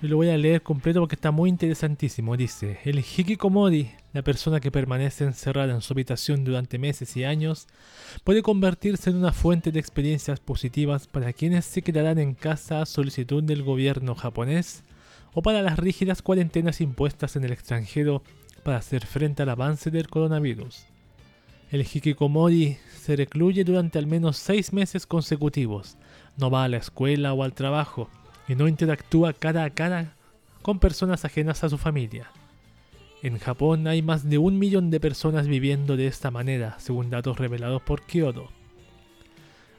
[0.00, 2.36] Y lo voy a leer completo porque está muy interesantísimo.
[2.36, 7.68] Dice, el hikikomori, la persona que permanece encerrada en su habitación durante meses y años,
[8.24, 12.86] puede convertirse en una fuente de experiencias positivas para quienes se quedarán en casa a
[12.86, 14.82] solicitud del gobierno japonés
[15.32, 18.22] o para las rígidas cuarentenas impuestas en el extranjero
[18.64, 20.86] para hacer frente al avance del coronavirus.
[21.70, 25.96] El hikikomori se recluye durante al menos seis meses consecutivos,
[26.36, 28.08] no va a la escuela o al trabajo
[28.48, 30.14] y no interactúa cara a cara
[30.62, 32.30] con personas ajenas a su familia.
[33.22, 37.38] En Japón hay más de un millón de personas viviendo de esta manera, según datos
[37.38, 38.48] revelados por Kyoto.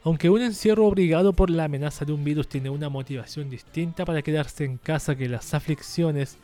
[0.03, 4.21] Aunque un encierro obligado por la amenaza de un virus tiene una motivación distinta para
[4.21, 6.37] quedarse en casa que las aflicciones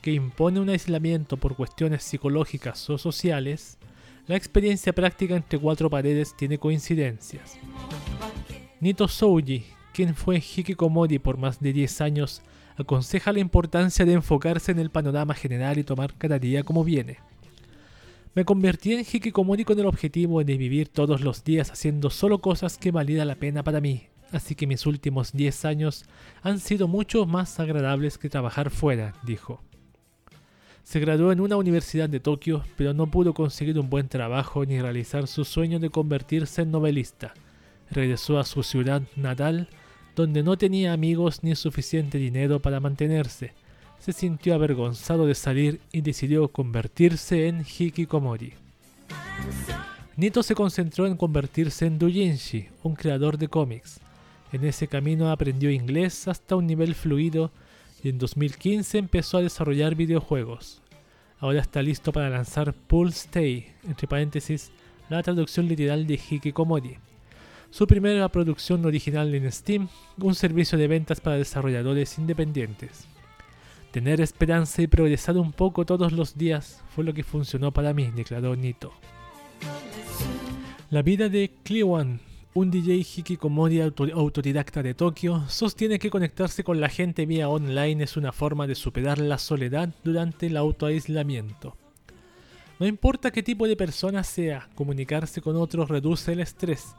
[0.00, 3.78] que impone un aislamiento por cuestiones psicológicas o sociales,
[4.28, 7.58] la experiencia práctica entre cuatro paredes tiene coincidencias.
[8.80, 12.42] Nito Souji, quien fue hikikomori por más de 10 años,
[12.76, 17.18] aconseja la importancia de enfocarse en el panorama general y tomar cada día como viene.
[18.34, 22.78] Me convertí en hikikomori con el objetivo de vivir todos los días haciendo solo cosas
[22.78, 26.04] que valida la pena para mí, así que mis últimos 10 años
[26.42, 29.62] han sido mucho más agradables que trabajar fuera, dijo.
[30.82, 34.80] Se graduó en una universidad de Tokio, pero no pudo conseguir un buen trabajo ni
[34.80, 37.32] realizar su sueño de convertirse en novelista.
[37.90, 39.68] Regresó a su ciudad natal,
[40.14, 43.52] donde no tenía amigos ni suficiente dinero para mantenerse.
[43.98, 48.52] Se sintió avergonzado de salir y decidió convertirse en hikikomori.
[50.16, 53.98] Nito se concentró en convertirse en doujinshi, un creador de cómics.
[54.52, 57.50] En ese camino aprendió inglés hasta un nivel fluido
[58.02, 60.80] y en 2015 empezó a desarrollar videojuegos.
[61.40, 64.70] Ahora está listo para lanzar Pulse Stay, entre paréntesis,
[65.08, 66.98] la traducción literal de Hikikomori.
[67.74, 69.88] Su primera producción original en Steam,
[70.18, 73.08] un servicio de ventas para desarrolladores independientes.
[73.90, 78.12] Tener esperanza y progresar un poco todos los días fue lo que funcionó para mí,
[78.14, 78.92] declaró Nito.
[80.90, 82.20] La vida de Kliwan,
[82.54, 88.04] un DJ hikikomori auto- autodidacta de Tokio, sostiene que conectarse con la gente vía online
[88.04, 91.76] es una forma de superar la soledad durante el autoaislamiento.
[92.78, 96.94] No importa qué tipo de persona sea, comunicarse con otros reduce el estrés.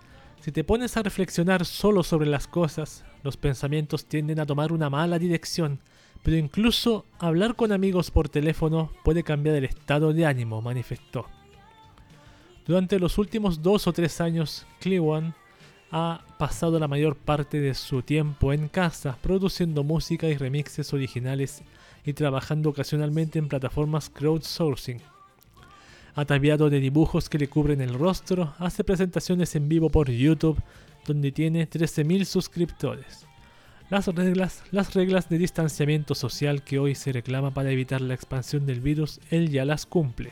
[0.46, 4.92] Si te pones a reflexionar solo sobre las cosas, los pensamientos tienden a tomar una
[4.92, 5.80] mala dirección,
[6.22, 11.26] pero incluso hablar con amigos por teléfono puede cambiar el estado de ánimo, manifestó.
[12.68, 15.34] Durante los últimos dos o tres años, Clewan
[15.90, 21.64] ha pasado la mayor parte de su tiempo en casa, produciendo música y remixes originales
[22.06, 25.15] y trabajando ocasionalmente en plataformas crowdsourcing.
[26.16, 30.58] Ataviado de dibujos que le cubren el rostro, hace presentaciones en vivo por YouTube,
[31.06, 33.28] donde tiene 13.000 suscriptores.
[33.90, 38.66] Las reglas, las reglas de distanciamiento social que hoy se reclama para evitar la expansión
[38.66, 40.32] del virus, él ya las cumple.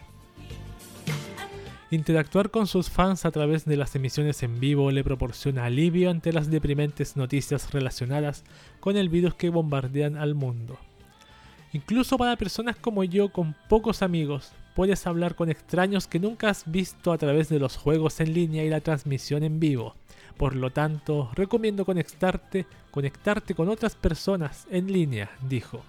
[1.91, 6.31] Interactuar con sus fans a través de las emisiones en vivo le proporciona alivio ante
[6.31, 8.45] las deprimentes noticias relacionadas
[8.79, 10.79] con el virus que bombardean al mundo.
[11.73, 16.69] Incluso para personas como yo con pocos amigos, puedes hablar con extraños que nunca has
[16.69, 19.95] visto a través de los juegos en línea y la transmisión en vivo.
[20.37, 25.81] Por lo tanto, recomiendo conectarte, conectarte con otras personas en línea, dijo.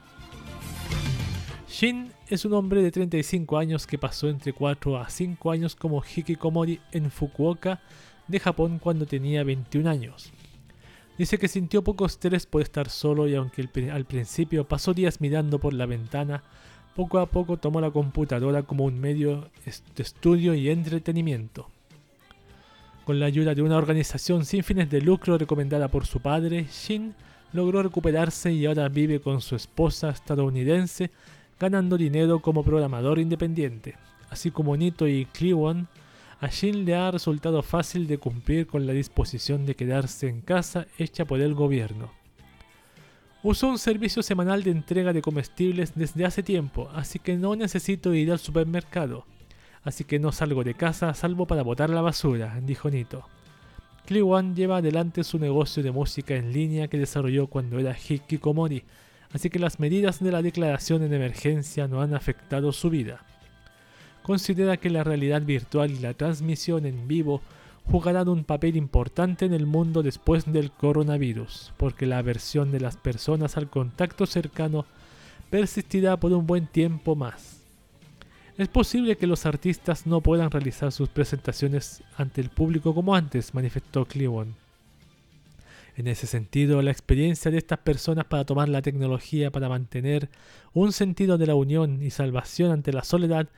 [1.69, 6.05] Shin es un hombre de 35 años que pasó entre 4 a 5 años como
[6.05, 7.81] hikikomori en Fukuoka,
[8.29, 10.33] de Japón, cuando tenía 21 años.
[11.19, 15.59] Dice que sintió poco estrés por estar solo y aunque al principio pasó días mirando
[15.59, 16.43] por la ventana,
[16.95, 21.69] poco a poco tomó la computadora como un medio de estudio y entretenimiento.
[23.05, 27.15] Con la ayuda de una organización sin fines de lucro recomendada por su padre, Shin
[27.53, 31.11] logró recuperarse y ahora vive con su esposa estadounidense
[31.61, 33.97] ganando dinero como programador independiente.
[34.31, 35.89] Así como Nito y Clewan,
[36.41, 40.87] a Shin le ha resultado fácil de cumplir con la disposición de quedarse en casa
[40.99, 42.24] hecha por el gobierno.
[43.45, 48.15] Uso un servicio semanal de entrega de comestibles desde hace tiempo, así que no necesito
[48.15, 49.27] ir al supermercado.
[49.83, 53.29] Así que no salgo de casa salvo para botar la basura, dijo Nito.
[54.07, 58.85] Clewan lleva adelante su negocio de música en línea que desarrolló cuando era hikikomori,
[59.31, 63.27] así que las medidas de la declaración en emergencia no han afectado su vida.
[64.23, 67.43] Considera que la realidad virtual y la transmisión en vivo
[67.91, 72.97] jugarán un papel importante en el mundo después del coronavirus, porque la aversión de las
[72.97, 74.87] personas al contacto cercano
[75.51, 77.61] persistirá por un buen tiempo más.
[78.57, 83.53] Es posible que los artistas no puedan realizar sus presentaciones ante el público como antes,
[83.53, 84.55] manifestó Cleveland.
[85.97, 90.29] En ese sentido, la experiencia de estas personas para tomar la tecnología para mantener
[90.73, 93.49] un sentido de la unión y salvación ante la soledad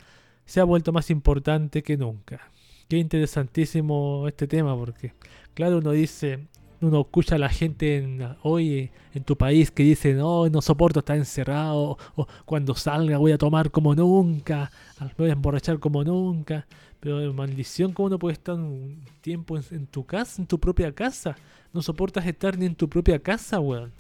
[0.45, 2.51] se ha vuelto más importante que nunca.
[2.89, 5.13] Qué interesantísimo este tema, porque
[5.55, 6.47] claro, uno dice,
[6.81, 11.01] uno escucha a la gente en, hoy en tu país que dice, no, no soporto
[11.01, 14.71] estar encerrado, o cuando salga voy a tomar como nunca,
[15.19, 16.67] voy a emborrachar como nunca.
[17.01, 21.37] Pero maldición, ¿cómo uno puede estar un tiempo en, tu casa, en tu propia casa?
[21.73, 23.93] No soportas estar ni en tu propia casa, weón.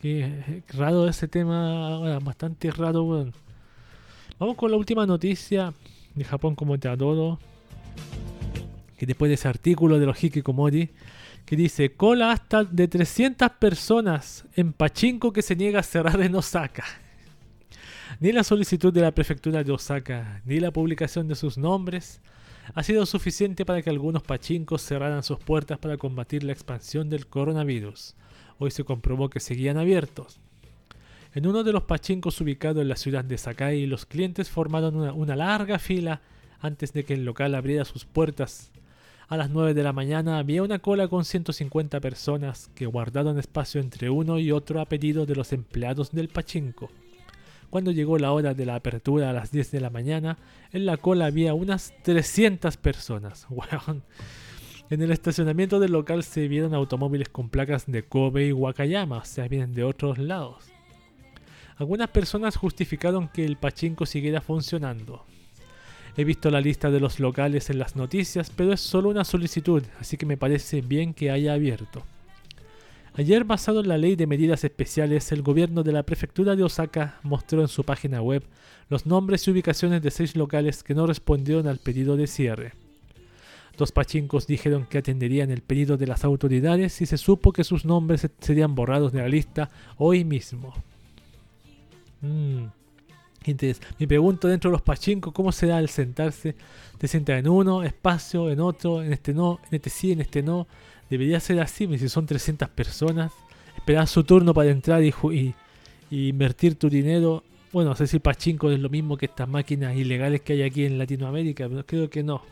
[0.00, 3.32] Qué raro ese tema, bastante raro, weón.
[4.38, 5.74] Vamos con la última noticia
[6.14, 7.38] de Japón como te adoro.
[8.96, 10.90] Que después de ese artículo de los Hikikomori,
[11.46, 16.34] que dice cola hasta de 300 personas en Pachinko que se niega a cerrar en
[16.34, 16.84] Osaka.
[18.20, 22.20] Ni la solicitud de la prefectura de Osaka, ni la publicación de sus nombres
[22.74, 27.26] ha sido suficiente para que algunos pachincos cerraran sus puertas para combatir la expansión del
[27.26, 28.14] coronavirus.
[28.58, 30.40] Hoy se comprobó que seguían abiertos.
[31.32, 35.36] En uno de los pachincos ubicados en la ciudad de Sakai, los clientes formaron una,
[35.36, 36.22] larga fila
[36.60, 38.72] antes de que el local abriera sus puertas.
[39.28, 43.80] A las 9 de la mañana había una cola con 150 personas que guardaron espacio
[43.80, 46.90] entre uno y otro a pedido de los empleados del pachinko.
[47.70, 50.36] Cuando llegó la hora de la apertura a las 10 de la mañana,
[50.72, 53.46] en la cola había unas 300 personas.
[54.90, 59.24] En el estacionamiento del local se vieron automóviles con placas de Kobe y Wakayama, o
[59.24, 60.64] sea, vienen de otros lados.
[61.80, 65.24] Algunas personas justificaron que el pachinko siguiera funcionando.
[66.14, 69.82] He visto la lista de los locales en las noticias, pero es solo una solicitud,
[69.98, 72.02] así que me parece bien que haya abierto.
[73.14, 77.18] Ayer, basado en la ley de medidas especiales, el gobierno de la prefectura de Osaka
[77.22, 78.44] mostró en su página web
[78.90, 82.74] los nombres y ubicaciones de seis locales que no respondieron al pedido de cierre.
[83.78, 87.86] Dos pachincos dijeron que atenderían el pedido de las autoridades y se supo que sus
[87.86, 90.74] nombres serían borrados de la lista hoy mismo.
[92.20, 92.66] Mm.
[93.98, 96.54] Me pregunto dentro de los pachincos cómo será el sentarse.
[96.98, 100.42] Te sientas en uno, espacio, en otro, en este no, en este sí, en este
[100.42, 100.66] no.
[101.08, 103.32] Debería ser así, si son 300 personas.
[103.76, 105.14] Esperar su turno para entrar y,
[106.10, 107.42] y, invertir tu dinero
[107.72, 110.84] Bueno, no sé si Pachinko es lo mismo que estas máquinas ilegales que hay aquí
[110.84, 112.42] en Latinoamérica, pero creo que no.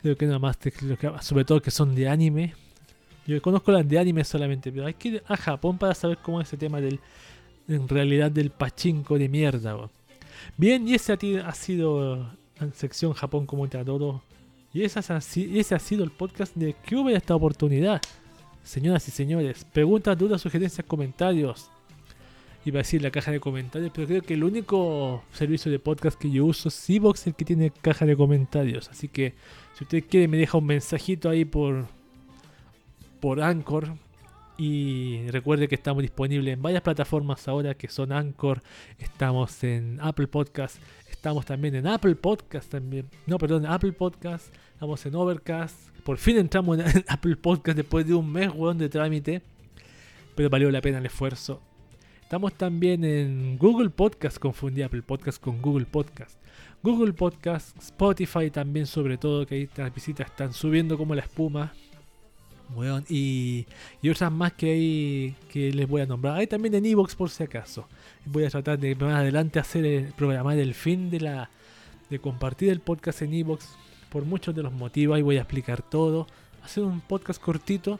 [0.00, 0.58] Creo que no más,
[1.20, 2.54] sobre todo que son de anime.
[3.26, 6.40] Yo conozco las de anime solamente, pero hay que ir a Japón para saber cómo
[6.40, 6.98] es ese tema del,
[7.68, 9.76] en realidad del pachinko de mierda.
[9.76, 9.90] weón.
[10.56, 12.16] Bien, y ese ha, sido
[12.58, 14.22] la sección Japón como te adoro.
[14.72, 18.00] Y ese, ha sido el podcast de que hubo esta oportunidad.
[18.62, 21.68] Señoras y señores, preguntas, dudas, sugerencias, comentarios.
[22.64, 26.18] Iba a decir la caja de comentarios, pero creo que el único servicio de podcast
[26.18, 28.88] que yo uso es Evox, el que tiene caja de comentarios.
[28.88, 29.34] Así que
[29.76, 31.86] si usted quiere me deja un mensajito ahí por,
[33.20, 33.96] por Anchor.
[34.64, 38.62] Y recuerde que estamos disponibles en varias plataformas ahora que son Anchor.
[38.96, 40.76] Estamos en Apple Podcast.
[41.10, 43.08] Estamos también en Apple Podcast también.
[43.26, 44.54] No, perdón, Apple Podcast.
[44.74, 45.88] Estamos en Overcast.
[46.04, 49.42] Por fin entramos en Apple Podcast después de un mes, weón, de trámite.
[50.36, 51.60] Pero valió la pena el esfuerzo.
[52.22, 54.38] Estamos también en Google Podcast.
[54.38, 56.38] Confundí Apple Podcast con Google Podcast.
[56.84, 61.72] Google Podcast, Spotify también sobre todo, que ahí las visitas están subiendo como la espuma.
[62.74, 63.66] Weón, y,
[64.00, 66.36] y otras más que hay que les voy a nombrar.
[66.36, 67.86] Hay también en Evox por si acaso.
[68.24, 71.50] Voy a tratar de más adelante hacer el, programar el fin de la
[72.10, 73.76] de compartir el podcast en Evox
[74.10, 75.16] por muchos de los motivos.
[75.16, 76.26] Ahí voy a explicar todo.
[76.62, 77.98] Hacer un podcast cortito,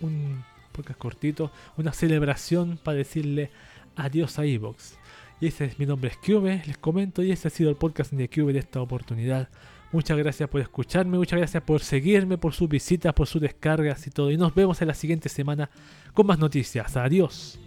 [0.00, 3.50] un podcast cortito, una celebración para decirle
[3.96, 4.96] adiós a Evox.
[5.40, 8.12] Y ese es mi nombre es Cube, les comento y ese ha sido el podcast
[8.12, 9.48] de Cube de esta oportunidad.
[9.92, 14.10] Muchas gracias por escucharme, muchas gracias por seguirme, por sus visitas, por sus descargas y
[14.10, 14.30] todo.
[14.30, 15.68] Y nos vemos en la siguiente semana
[16.14, 16.96] con más noticias.
[16.96, 17.58] Adiós.